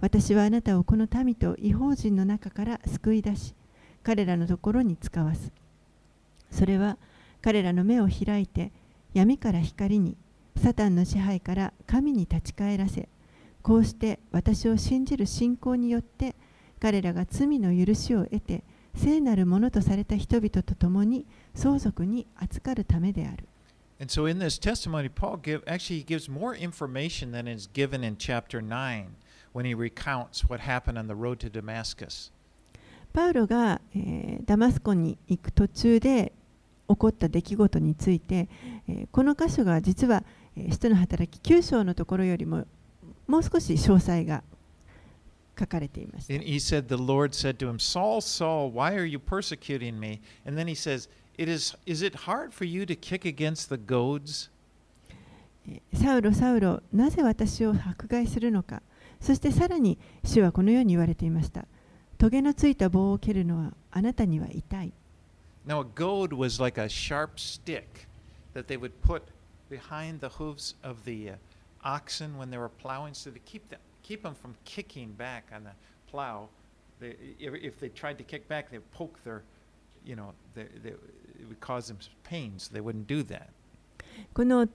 [0.00, 3.54] 私はあなたをこの民と違法人の中から救い出し、
[4.02, 5.52] 彼らのところに使わす。
[6.50, 6.98] それは
[7.40, 8.72] 彼らの目を開いて、
[9.14, 10.16] 闇から光に、
[10.56, 13.08] サタンの支配から神に立ち返らせ、
[13.62, 16.34] こうして私を信じる信仰によって、
[16.80, 18.64] 彼らが罪の許しを得て、
[18.94, 23.46] 聖なるものとされた人々と共に相続に扱るためである。
[33.12, 33.80] パウロが、
[34.44, 36.32] ダマスコに行く途中で
[36.88, 38.48] 起こった出来事について、
[39.12, 40.24] この箇所が実は、
[40.56, 42.64] え、使徒の働き九章のところよりも
[43.26, 44.42] もう少し詳細が
[45.58, 46.34] 書かれていました。
[46.34, 50.20] And he said, The Lord said to him, Saul, Saul, why are you persecuting me?
[50.46, 53.76] And then he says, It is, is it hard for you to kick against the
[53.76, 54.50] goads?
[55.66, 58.82] えーサウロ、サウロ、なぜ私を迫害するのか。
[59.20, 61.66] そしてさらに主はこのように言われていました。
[62.18, 64.92] トゲのついた棒を蹴るのはあなたには痛い。
[65.66, 68.06] Now, a goad was like a sharp stick
[68.54, 69.22] that they would put
[69.70, 71.36] behind the hooves of the uh,
[71.82, 75.64] oxen when they were plowing, so to keep them, keep them from kicking back on
[75.64, 75.70] the
[76.08, 76.48] plow.
[77.00, 79.42] They, if, if they tried to kick back, they'd poke their,
[80.04, 83.48] you know, they, they, it would cause them pain, so they wouldn't do that.
[84.32, 84.68] この、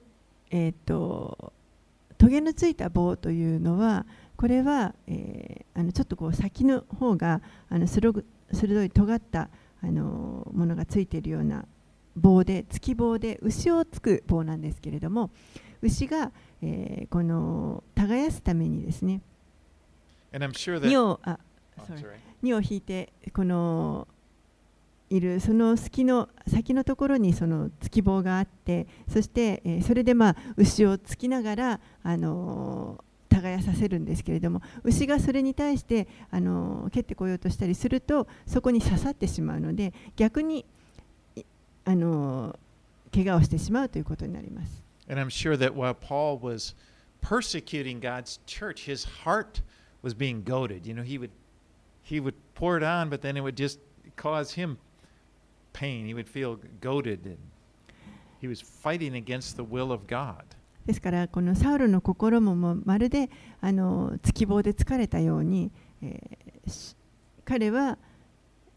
[0.51, 1.53] えー、と
[2.17, 4.05] トゲのついた棒というのは
[4.35, 8.21] これは、えーあのちょっとこう先の方があの鋭
[8.51, 9.49] 鋭い尖った
[9.81, 11.63] あのものがついているような
[12.17, 15.29] 棒で突き棒で牛をつく棒なんですけれども
[15.81, 19.21] 牛が、えーこの耕すためにですね
[20.31, 20.87] sure that.
[20.87, 21.39] 荷をあ
[21.77, 22.15] oh, sorry sorry.
[22.41, 24.07] 荷を引いてこの
[25.09, 40.65] いるその隙の先のところにその突き棒があってそして、えーそれでまあ牛を突きながら、あのー耕させるんですけれども牛がそれに対して、あのー蹴ってこようとしたりするとそこに刺さってしまうので逆に、
[41.35, 41.43] い
[41.85, 42.57] あのー
[43.11, 44.83] 怪我をしてしまうということになります。
[45.08, 46.74] And I'm sure that while Paul was
[47.20, 49.60] persecuting God's church, his heart
[50.02, 50.86] was being goaded.
[50.86, 51.30] You know, he would
[52.02, 53.78] he would pour it on, but then it would just
[54.16, 54.78] cause him
[55.72, 56.06] pain.
[56.06, 57.38] He would feel goaded and
[58.40, 60.44] he was fighting against the will of God.
[60.86, 63.30] ですからこのサウルの心ももうまるで
[63.62, 65.72] あの突き棒で疲れたように、
[66.02, 66.96] えーし
[67.44, 67.98] 彼は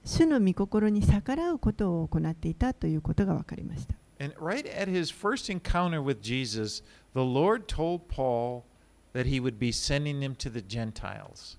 [0.04, 3.95] 主の御心に逆らうことを行っていたということが分かりました。
[4.23, 6.81] And right at his first encounter with Jesus,
[7.12, 8.64] the Lord told Paul
[9.14, 11.59] that he would be sending him to the Gentiles.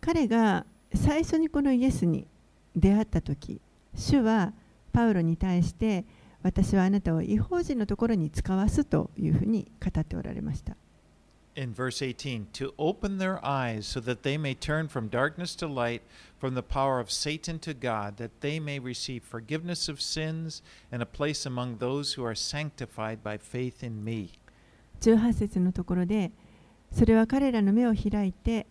[0.00, 2.26] 彼が最初にこのイエスに
[2.74, 3.60] 出会った時
[3.94, 4.52] 主は
[4.92, 6.04] パウロに対して
[6.42, 10.76] 私はあなたを違法人のところに使わすというふうに語っておられました。
[11.58, 16.02] In verse 18 to open their eyes so that they may turn from darkness to light,
[16.38, 21.02] from the power of Satan to God, that they may receive forgiveness of sins and
[21.02, 24.30] a place among those who are sanctified by faith in me.
[25.00, 26.30] 18節のところで
[26.92, 28.66] それは彼らの目を開いて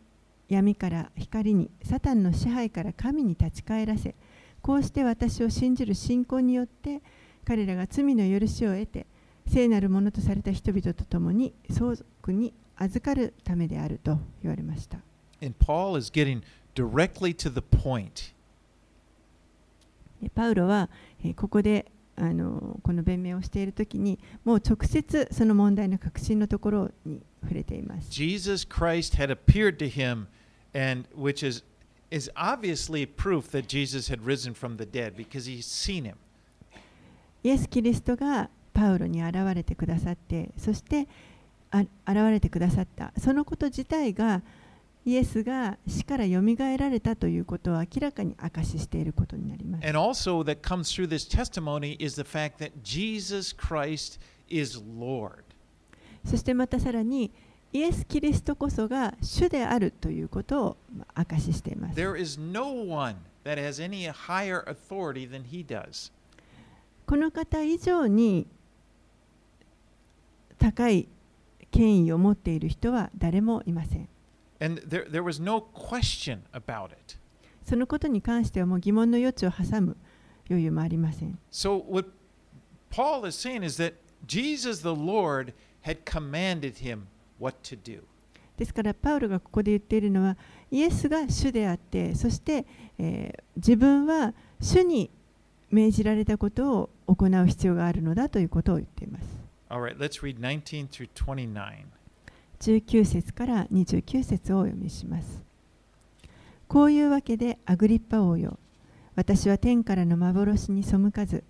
[0.48, 4.16] 闇から光にサタンの支配から神に立ち返らせ
[4.62, 7.02] こうして私を信じる信仰によって
[7.46, 9.08] 彼らが罪の許しを得て
[9.46, 15.00] 聖なるものとされた人々と共に相続に預かるためであると言われました
[15.42, 16.42] And Paul is getting
[16.76, 18.34] directly to the point.
[20.22, 20.90] でパウロは
[21.24, 30.26] えーここであのこの弁明をしている時にもう直接その問題の核心のところに触れています Jesus Christ had appeared to him,
[30.74, 31.64] and which is
[32.10, 36.16] is obviously proof that Jesus had risen from the dead because he's seen him.
[37.44, 41.08] イエス・キリストがパウロに現れてくださってそしてあ
[41.82, 41.90] 現
[42.30, 44.42] れてくださったそのこと自体が
[45.08, 49.88] イエスが死からよみがえられたということを明らかに明かししていることになります。
[56.26, 57.32] そしてまたさらに
[57.72, 60.78] イエス・キリストこそが主であるということを
[61.18, 61.96] 明かししてます。
[67.06, 68.46] この方以上に
[70.58, 71.08] 高い
[71.72, 74.08] 権威を持っている人は誰もいません
[74.60, 77.18] And there, there was no question about it.
[77.64, 79.98] そのことに関してはもう疑問の余地を挟む
[80.50, 81.38] 余裕もありません。
[81.52, 82.10] So, what
[82.90, 83.94] Paul is saying is that
[84.26, 85.54] Jesus the Lord
[85.84, 87.02] had commanded him
[87.40, 88.02] what to do.
[88.58, 90.36] ですからパウロがここで言っているのは
[90.72, 92.66] イエスが主であってそして、
[92.98, 95.10] えー自分は主に
[95.72, 99.37] 命じられたことを行う必要があるのだということを言っています。
[99.70, 101.86] Alright, let's read 19 through 29.
[102.60, 105.48] 19節から29節をお読みします。
[106.68, 108.60] こういうわけでアグリッパ王よ
[109.16, 111.44] 私は天からの幻に背かず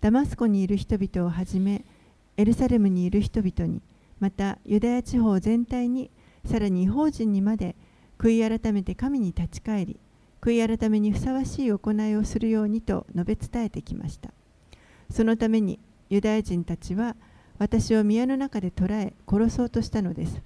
[0.00, 1.84] ダマスコにいる人々をはじめ
[2.36, 3.80] エルサレムにいる人々に
[4.18, 6.10] またユダヤ地方全体に
[6.44, 7.76] さらに違法人にまで
[8.18, 10.00] 悔い改めて神に立ち返り
[10.40, 14.30] 悔い改めにふさわしい行いをするようにと述べ伝えてきました
[15.08, 15.78] そのために
[16.10, 17.16] ユダヤ人たちは
[17.58, 20.42] 私を宮の中で捕らえ殺そうとしたのです。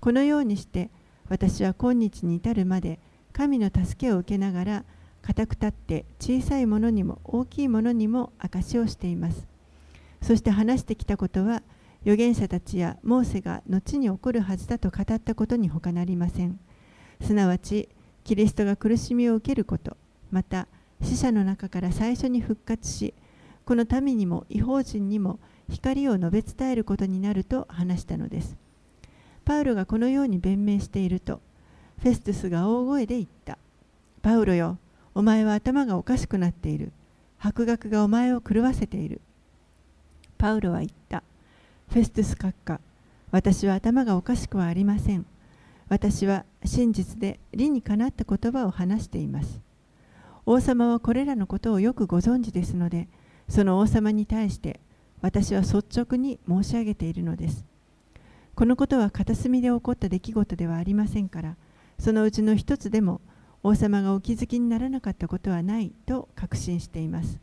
[0.00, 0.90] このようにして
[1.28, 2.98] 私は今日に至るまで
[3.32, 4.84] 神の助けを受けながら
[5.22, 9.46] 固く立って小さいものにも大きいものにも証しをしています。
[10.20, 11.62] そして話してきたことは
[12.02, 16.60] 預言者たちやモーセが後に起こるはずだと語ったことに他なりません。
[17.22, 17.88] すなわち
[18.24, 19.96] キリストが苦しみを受けること
[20.30, 20.66] また
[21.02, 23.14] 死者の中から最初に復活し
[23.64, 25.38] この民にも違法人にも
[25.70, 28.56] 光を述べ伝えることになると話したのです。
[29.44, 31.40] パウロがこのように弁明していると
[31.98, 33.58] フェストゥスが大声で言った。
[34.22, 34.78] パウロよ
[35.14, 36.92] お前は頭がおかしくなっている。
[37.38, 39.20] 博学がお前を狂わせている。
[40.38, 41.22] パウロは言った。
[41.88, 42.80] フェストゥス閣下
[43.30, 45.26] 私は頭がおかしくはありません。
[45.88, 49.60] 私は真実で理にかなった言葉を話しています。
[50.46, 53.08] 王様はこれらのことをよくご存知ですので
[53.48, 54.80] その王様に対して
[55.20, 57.64] 私は率直に申し上げているのです。
[58.54, 61.56] このことは片隅で起こった出来事ではありませんから
[61.98, 63.20] そのうちの一つでも
[63.64, 67.40] 王様がお気づきにならなかったことはないと確信しています。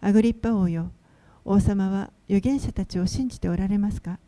[0.00, 0.90] アグリッパ王よ
[1.44, 4.18] 王様は預言者たちを信じておられますか？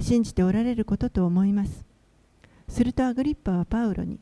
[0.00, 1.84] 信じておられることと思います。
[2.68, 4.20] するとアグリッパはパウロに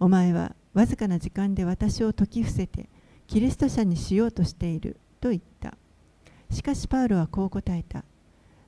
[0.00, 2.88] お前はわずかな時間で私を説き伏せて
[3.26, 5.51] キリスト者にしようとしていると言った。
[6.52, 8.04] しかしパウロはこう答えた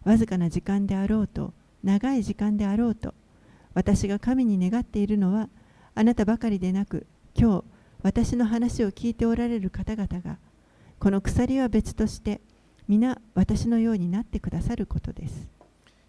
[0.05, 3.15] わずかな時間であろうと長い時間であろうと
[3.75, 5.49] 私が神に願っているのは
[5.95, 7.07] あなたばかりでなく
[7.37, 7.65] 今日
[8.03, 10.39] 私の話を聞いておられる方々が
[10.99, 12.41] この鎖は別として
[12.89, 15.49] 皆私のようになってくださることです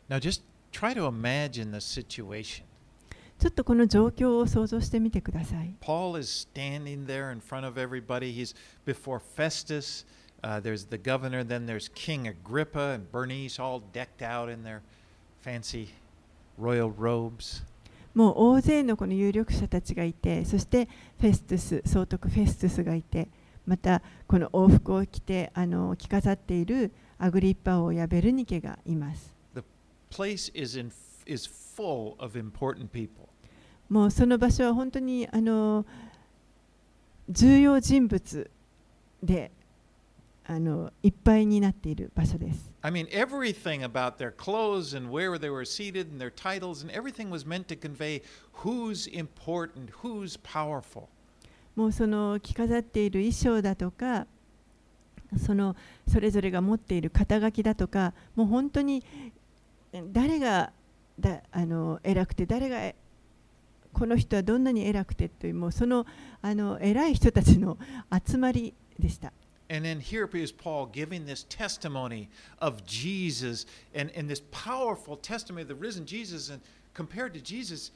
[0.07, 2.63] Now, just try to imagine the situation.
[3.39, 8.33] ちょっとこの状況を想像してみてください Paul is standing there in front of everybody.
[8.33, 8.55] He's
[8.85, 10.05] before Festus.
[10.61, 14.81] there's the governor, then there's King Agrippa and Bernice all decked out in their
[15.41, 15.89] fancy
[16.57, 17.63] royal robes.
[18.13, 20.87] もう大勢のこの有力者たちがいて、そして
[21.19, 23.27] フェストス、総督フェストスがいて、
[23.65, 29.33] またこの往復を着て、あの着飾っているアグリッパ王やベルニケがいます。
[33.89, 35.85] もうその場所は本当にあの
[37.29, 38.51] 重要人物
[39.21, 39.51] で
[40.47, 42.71] あのいっぱいになっている場所です。
[42.81, 47.29] I mean, everything about their clothes and where they were seated and their titles and everything
[47.29, 48.21] was meant to convey
[48.63, 51.07] who's important, who's powerful.
[51.75, 54.27] もうその着飾っている衣装だとか
[55.37, 55.75] その
[56.07, 59.03] それぞれが持っている肩書きだとかもう本当に
[60.13, 60.71] 誰が
[61.19, 62.95] だあの偉くて誰がえ
[63.93, 66.05] この人はどんなに偉くてというもうその
[66.41, 67.77] あの偉い人たちの
[68.25, 69.31] 集まりでした。
[69.69, 75.67] And then here is Paul giving this testimony of Jesus and, and this powerful testimony of
[75.67, 76.49] the risen Jesus.
[76.49, 76.61] And
[76.93, 77.91] compared to Jesus,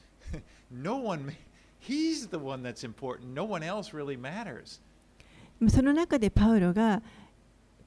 [0.72, 1.36] no one,
[1.80, 3.34] he's the one that's important.
[3.34, 4.82] No one else really matters.
[5.68, 7.02] その中でパウロが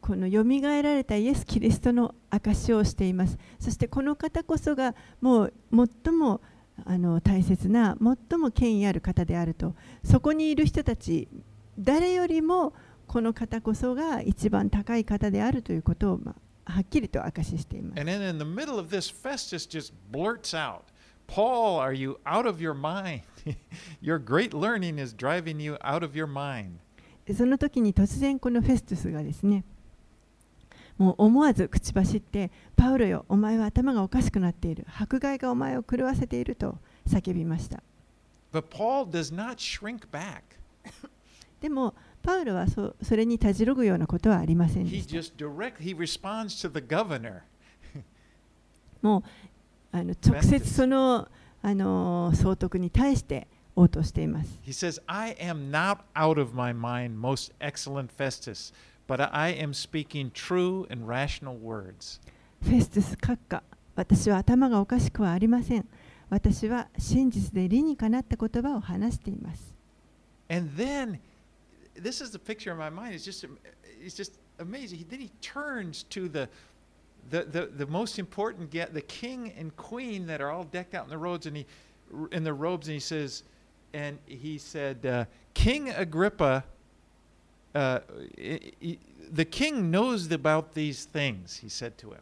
[0.02, 3.38] このよみがえられたイエス・キリストの証しをしています。
[3.58, 5.52] そしてこの方こそがもう
[6.04, 6.40] 最も
[6.84, 9.74] あの大切な最も権威ある方であると
[10.04, 11.28] そこにいる人たち
[11.78, 12.72] 誰よりも
[13.12, 16.34] この方こそが一番高い方であるということを、ま
[16.64, 18.00] あ、はっきりと証ししています。
[18.00, 20.84] And then in the middle of this, Festus just blurts out,
[21.26, 23.20] Paul, are you out of your mind?
[24.00, 26.78] your great learning is driving you out of your mind.
[27.26, 29.62] でその時に突然このフェストゥスがですね
[30.96, 37.82] もう思わず口走ってパウロよお前は頭がおかしくなっている迫害がお前を狂わせていると叫びました
[38.52, 40.42] But Paul does not shrink back.
[41.60, 45.16] でもパウロはそそれにたじろぐようなことはありませんでした.
[49.02, 49.22] もう
[49.96, 51.28] あの直接その
[51.62, 53.46] あの総督に対して
[53.76, 58.72] 応答しています He says, I am not out of my mind, most excellent Festus,
[59.08, 62.20] but I am speaking true and rational words.
[62.62, 63.62] フェストゥス閣下
[63.96, 65.86] 私は頭がおかしくはありません
[66.30, 69.74] 私は真実で理にかなった言葉を話しています
[70.48, 71.18] And then,
[71.95, 73.15] this is the picture in my mind.
[73.15, 73.45] It's just,
[74.03, 74.99] it's just amazing.
[74.99, 76.47] He, then he turns to the,
[77.29, 81.05] the, the, the most important get the king and queen that are all decked out
[81.05, 81.65] in the robes, and he,
[82.31, 83.43] in the robes, and he says,
[83.93, 86.63] and he said, uh, King Agrippa,
[87.75, 87.99] uh,
[88.37, 88.97] i- i-
[89.31, 91.57] the king knows about these things.
[91.57, 92.21] He said to him.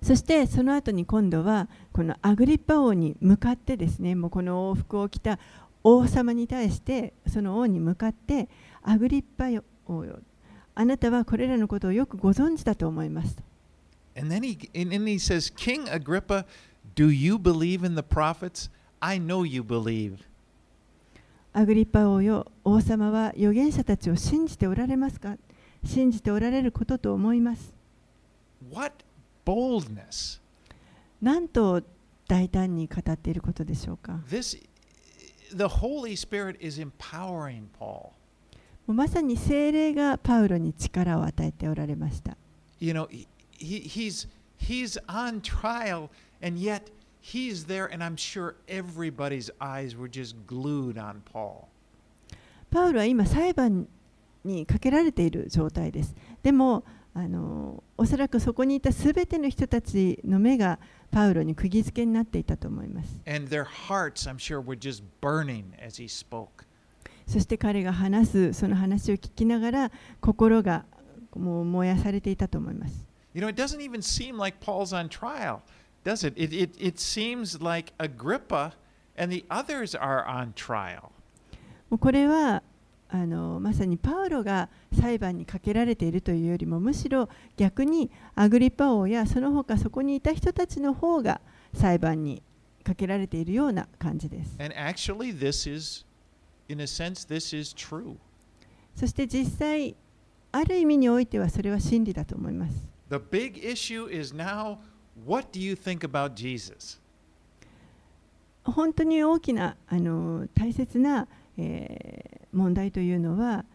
[0.00, 5.40] そしてその後に今度はこのアグリッパ王に向かってですねもうこの王服を着た
[5.83, 8.47] 王様に対してその王に向かって
[8.81, 9.45] アグリッパ
[9.85, 10.19] 王よ
[10.75, 13.43] あなたはこれらのことをよくご存知だと思いますと
[14.15, 16.45] And then he and then he says, King Agrippa,
[16.95, 18.69] do you believe in the prophets?
[18.99, 20.19] I know you believe.
[21.51, 25.35] アグリッパ王よ王様は預言者たちを信じておられますか？
[25.83, 27.73] 信じておられることと思います
[28.71, 29.03] What
[29.45, 30.39] boldness!
[31.21, 31.81] なんと
[32.27, 34.63] 大胆に語っていることでしょうか？This
[35.55, 38.11] the Holy Spirit is empowering Paul.
[38.87, 42.35] まさに精霊がパウロに力を与えておられました
[42.81, 44.27] You know, he, he's
[44.59, 46.09] he's on trial
[46.41, 46.91] and yet
[47.21, 51.67] he's there and I'm sure everybody's eyes were just glued on Paul.
[52.69, 53.87] パウロは今裁判
[54.43, 56.13] にかけられている状態です。
[56.41, 56.83] でも
[57.13, 60.79] あのおそらくそこにいたすべての人たちの目が
[61.13, 63.21] パウロに釘付けになっていたと思います。
[63.27, 66.65] And their hearts, I'm sure, were just burning as he spoke.
[67.27, 70.85] そして彼が話すその話を聞きながら心が
[71.35, 73.05] もう燃やされていたと思います。
[73.35, 75.61] You know, it doesn't even seem like Paul's on trial,
[76.03, 76.33] does it?
[76.35, 78.73] It, it, it seems like Agrippa
[79.15, 81.11] and the others are on trial.
[81.89, 82.63] もうこれは
[83.15, 91.39] あのまさにパウロが裁判にかけられているというよりもむしろ逆にアグリッパ王やその他そこにいた人たちの方が
[91.75, 92.41] 裁判に
[92.83, 94.55] かけられているような感じです。
[94.59, 96.03] And actually, this is,
[96.67, 98.15] in a sense, this is true.
[98.95, 99.95] そして実際
[100.51, 102.73] ある意味においてはそれは真理だと思います。
[103.11, 104.79] The big issue is now
[105.23, 106.99] what do you think about Jesus?
[108.63, 111.27] 本当に大きなあの大切な、
[111.57, 113.65] えー問題というのは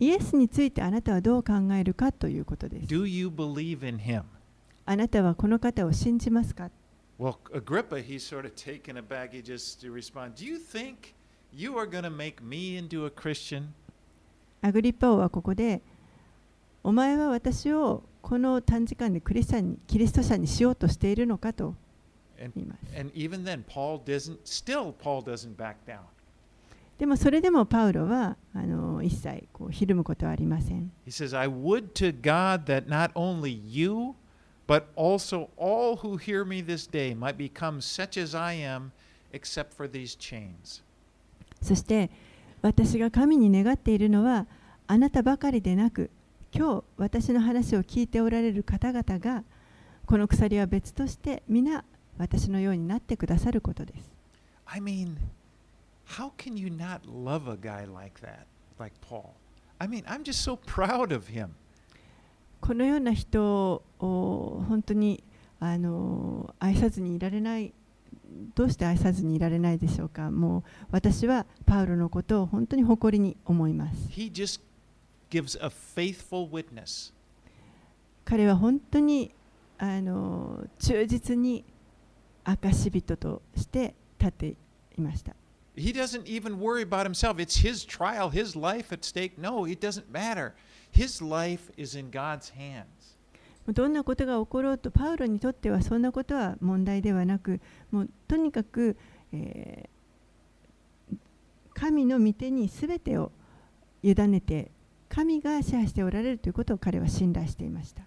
[0.00, 2.86] イエスについてあなたはどう考えるかということです。
[2.86, 4.24] Do you believe in him?
[4.84, 6.70] あなたはこの方を信じますか
[7.20, 9.30] Well, Agrippa, he's sort of taken aback.
[9.30, 11.14] He just to respond, Do you think
[11.52, 13.68] you are going to make me into a Christian?
[14.60, 15.80] アグリッパ王はここで
[16.82, 21.76] お前は私をこの短時間でクリスチャンにキリスト者にしようとしているのかと
[22.40, 22.98] And, 言います。
[22.98, 26.00] and even then, Paul doesn't, still, Paul doesn't back down.
[27.02, 30.92] でもそれでもパウロはあの一切こうひるむことはありません。
[31.04, 34.14] He says, I would to God that not only you,
[34.68, 38.92] but also all who hear me this day might become such as I am,
[39.32, 40.84] except for these chains.
[41.60, 42.08] そして
[42.60, 44.46] 私が神に願っているのは
[44.86, 46.08] あなたばかりでなく
[46.54, 49.42] 今日私の話を聞いておられる方々が
[50.06, 51.82] この鎖は別として皆
[52.16, 54.08] 私のようになってくださることです。
[54.66, 55.16] I mean,
[56.04, 58.46] how can you not love a guy like that,
[58.78, 59.34] like Paul?
[59.80, 61.54] I mean, I'm just so proud of him.
[62.60, 65.24] このような人を本当に
[65.58, 67.72] あの愛さずにいられない
[68.54, 74.60] どうして愛さずにいられないでしょうかもう私はパウロのことを本当に誇りに思います He just
[75.28, 77.12] gives a faithful witness.
[78.24, 79.32] 彼は本当に
[79.78, 81.64] あの忠実に
[82.44, 84.46] 証人として立って
[84.96, 85.34] いました
[85.74, 87.38] He doesn't even worry about himself.
[87.38, 89.38] It's his trial, his life at stake.
[89.38, 90.54] No, it doesn't matter.
[90.90, 92.86] His life is in God's hands.
[93.68, 97.60] どんなことが起ころうとパウロにとってはそんなことは問題ではなく
[97.92, 98.96] もうとにかく、
[99.32, 99.92] えー
[101.74, 103.32] 神の御手に全てを
[104.02, 104.70] 委ねて
[105.08, 108.02] 神が支配しておられるということを彼は信頼していました.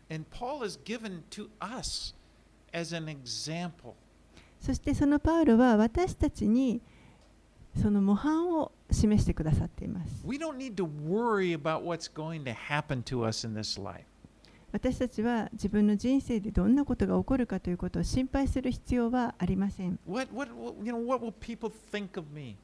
[4.61, 6.81] そしてそのパウロは私たちに
[7.75, 14.05] その模範を示してくださっています We don't need to worry about what's going to happen to us in this life.
[14.71, 20.51] 私たちは自分の人生でどんなことが起こるかということを心配する必要はありません What, what,
[20.83, 22.57] you know, what will people think of me?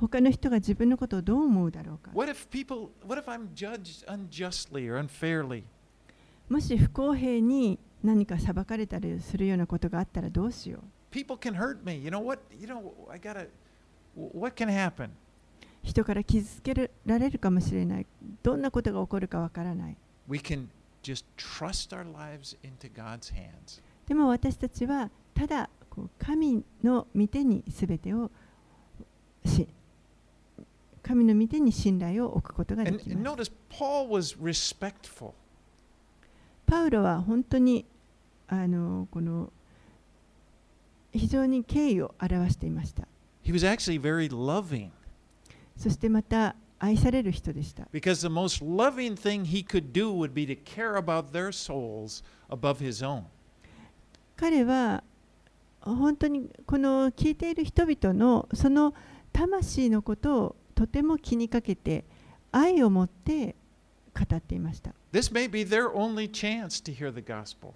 [0.00, 5.64] 他の人が自分のことをどう思うだろうか What if people, what if I'm judged unjustly or unfairly?
[6.48, 12.02] もし不公平に何か裁かれたりするようなことがあったらどうしよう People can hurt me.
[12.02, 12.40] You know what?
[12.58, 13.48] You know, I gotta,
[14.34, 15.10] what can happen?
[15.82, 18.06] 人から傷つけられるかもしれない
[18.42, 19.96] どんなことが起こるかわからない。
[20.28, 20.66] We can
[21.02, 23.80] just trust our lives into God's hands.
[24.06, 28.30] でも私たちはただこう神の御手にすべてを
[29.44, 29.68] し
[31.02, 33.14] 神の御手に信頼を置くことができま
[33.44, 33.52] す.
[36.66, 37.86] パウロは本当に
[38.48, 39.50] あのこの
[41.12, 43.08] 非常に敬意を表していました
[43.48, 44.90] He was actually very loving
[45.74, 51.50] そしてまた愛される人でした because the most loving thing he could do would be to care about their
[51.50, 53.22] souls above his own.
[54.36, 55.02] 彼は
[55.80, 58.92] 本当にこの聞いている人々のその
[59.32, 62.04] 魂のことをとても気にかけて
[62.52, 63.56] 愛を持って
[64.14, 67.72] 語っていました This may be their only chance to hear the gospel.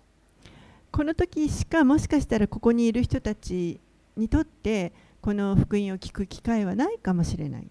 [0.91, 3.81] この時しかもしかしたらここにいる人たち
[4.19, 4.93] にとって
[5.23, 7.69] この福音を聞く機会はないかもしれない。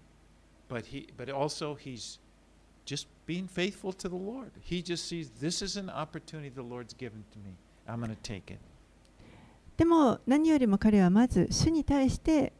[9.76, 12.54] でも何よりも彼はまず主に対して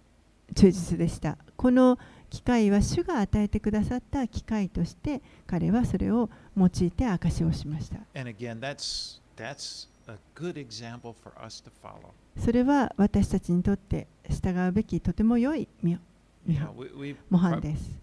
[0.54, 1.38] 忠実でした。
[1.56, 7.96] この機会は主が与えてくださった機会として彼はそれを用いて証しをしました。
[12.38, 15.68] それは私たちにとって従うべきとても良い
[17.30, 17.98] 模範です。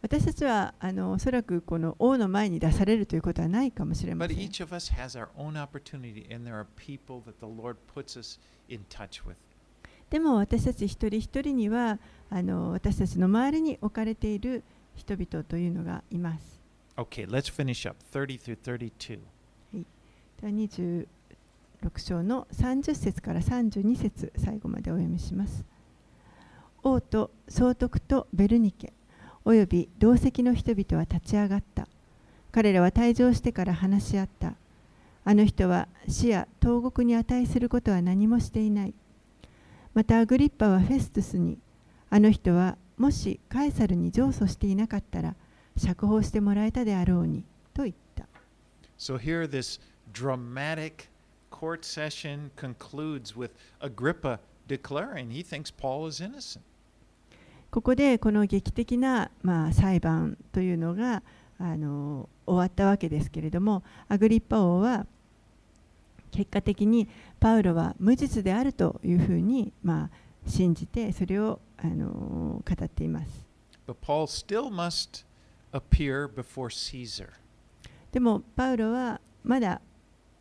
[0.00, 4.36] 私たちはあのおそらくこの王の前に出されるということはないかもしれません。
[10.08, 11.98] でも私たち一人一人には
[12.30, 14.62] あの私たちの周りに置かれている
[14.94, 16.57] 人々というのがいます。
[16.98, 19.20] Okay, let's finish up 30 through 32.
[20.42, 21.06] 26
[21.96, 25.64] 章の30節から32節最後までお読みします。
[26.82, 28.92] 王と総督とベルニケ
[29.44, 31.86] および同席の人々は立ち上がった。
[32.50, 34.54] 彼らは退場してから話し合った。
[35.24, 38.94] あの人は死や投獄に値することは何もしていない。
[39.94, 41.58] またアグリッパはフェストゥスに、
[42.10, 45.36] あの人はもしカエサルに上訴していなかったら
[45.78, 48.26] 釈放してもらえたであろうにと言った。
[48.98, 49.80] So here, this
[50.12, 51.08] dramatic
[51.50, 53.50] court session concludes with
[53.80, 56.60] Agrippa declaring he thinks Paul is innocent.
[57.70, 61.22] ここでこの劇的な、まあ、裁判というのが
[61.58, 65.06] あの終わったわけですけれどもアグリッパ王は
[66.30, 67.08] 結果的に
[67.40, 70.10] パウロは無実であるというふうに、まあ、
[70.48, 73.46] 信じてそれをあの語っています。
[73.86, 75.24] But Paul still must
[75.72, 77.30] appear before Caesar.
[78.12, 79.80] でも、パウロはまだ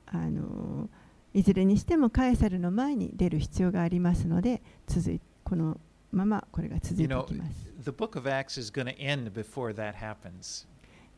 [0.05, 0.89] あの
[1.34, 5.80] いずれにしてもカエサルの前に出る必要がありますので、続いこの
[6.11, 7.34] ままこれが続いていきます。
[7.34, 7.43] You know,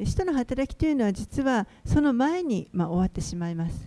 [0.05, 3.85] 使徒の働きというのは実はその前に、まあ、終わってしまいます。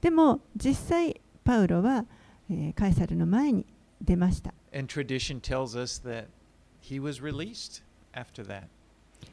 [0.00, 2.06] でも実際、パウロは、
[2.48, 3.66] えー、カエサルの前に
[4.00, 4.54] 出ました。
[6.81, 7.81] he was released
[8.13, 8.63] after that.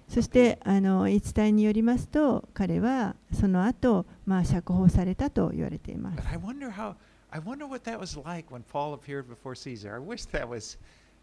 [0.09, 6.95] そしてあの言い伝えによりますと彼はその後、まあ釈放されたと言われています But。I wonder how
[7.31, 9.95] I wonder what that was like when Paul appeared before Caesar.
[9.95, 10.79] I wish that was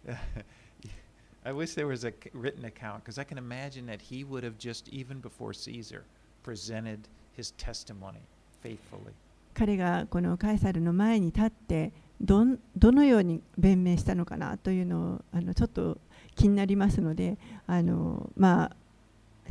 [1.46, 4.44] I wish there was a c- written account because I can imagine that he would
[4.44, 6.04] have just even before Caesar
[6.44, 7.00] presented
[7.36, 8.22] his testimony
[8.62, 9.14] faithfully.
[9.54, 15.98] 彼がこのカエサルの前に立ってどんどのように弁明したのかなというのをあのちょっと
[16.35, 18.77] 気になりますのであの、まあ、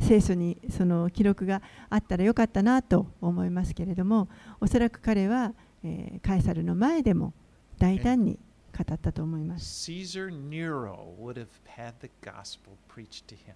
[0.00, 4.28] 聖書にその記録があったらよかったなと思いますけれども
[4.60, 7.32] おそらく彼は、えーカエサルの前でも
[7.78, 8.38] 大胆に
[8.76, 9.90] 語ったと思います。
[9.90, 13.54] Caesar Nero would have had the gospel preached to him.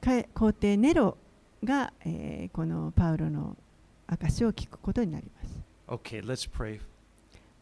[0.00, 1.16] かえ皇帝ネロ
[1.64, 3.56] が、えーこのパウロの
[4.06, 5.60] 証を聞くことになります。
[5.88, 6.80] Okay, let's pray.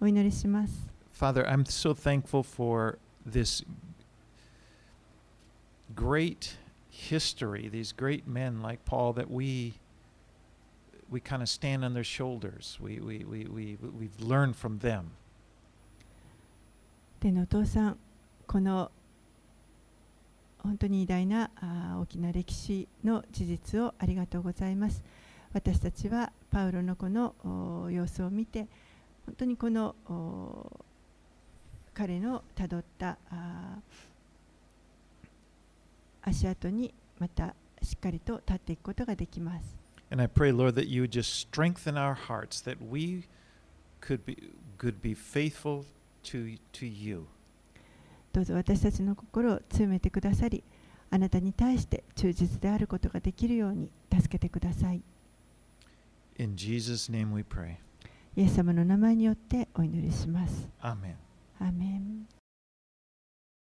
[0.00, 0.90] お祈りします。
[1.18, 3.64] Father, I'm so thankful for this
[5.94, 6.56] great
[6.90, 9.74] history, these great men like Paul that we
[11.10, 12.78] we kind of stand on their shoulders.
[12.80, 15.12] We, we, we, we, we've learned from them.
[17.20, 17.98] 天のお父さん、
[18.46, 18.90] この
[20.58, 25.02] 本当に偉大なあ大きな歴史の事実をありがとうございます。
[25.52, 27.34] 私たちはパウロのこの
[27.84, 28.66] お様子を見て、
[29.26, 30.84] 本当にこのお
[31.95, 33.16] 彼のたどった
[36.22, 39.76] 足跡にまたしっかりと立っていくことができます。
[40.11, 43.24] And I pray, Lord, that you would just strengthen our hearts, that we
[44.01, 45.84] could be, could be faithful
[46.24, 47.26] to, to you.
[48.32, 50.64] どうぞ私たちの心を強めてくださり
[51.11, 55.01] あなたに対して忠実であることができるように助けてください
[56.38, 57.76] In Jesus' name we pray.
[58.36, 61.16] イエス様の名前によってお祈りします.アーメン
[61.64, 62.26] 아멘.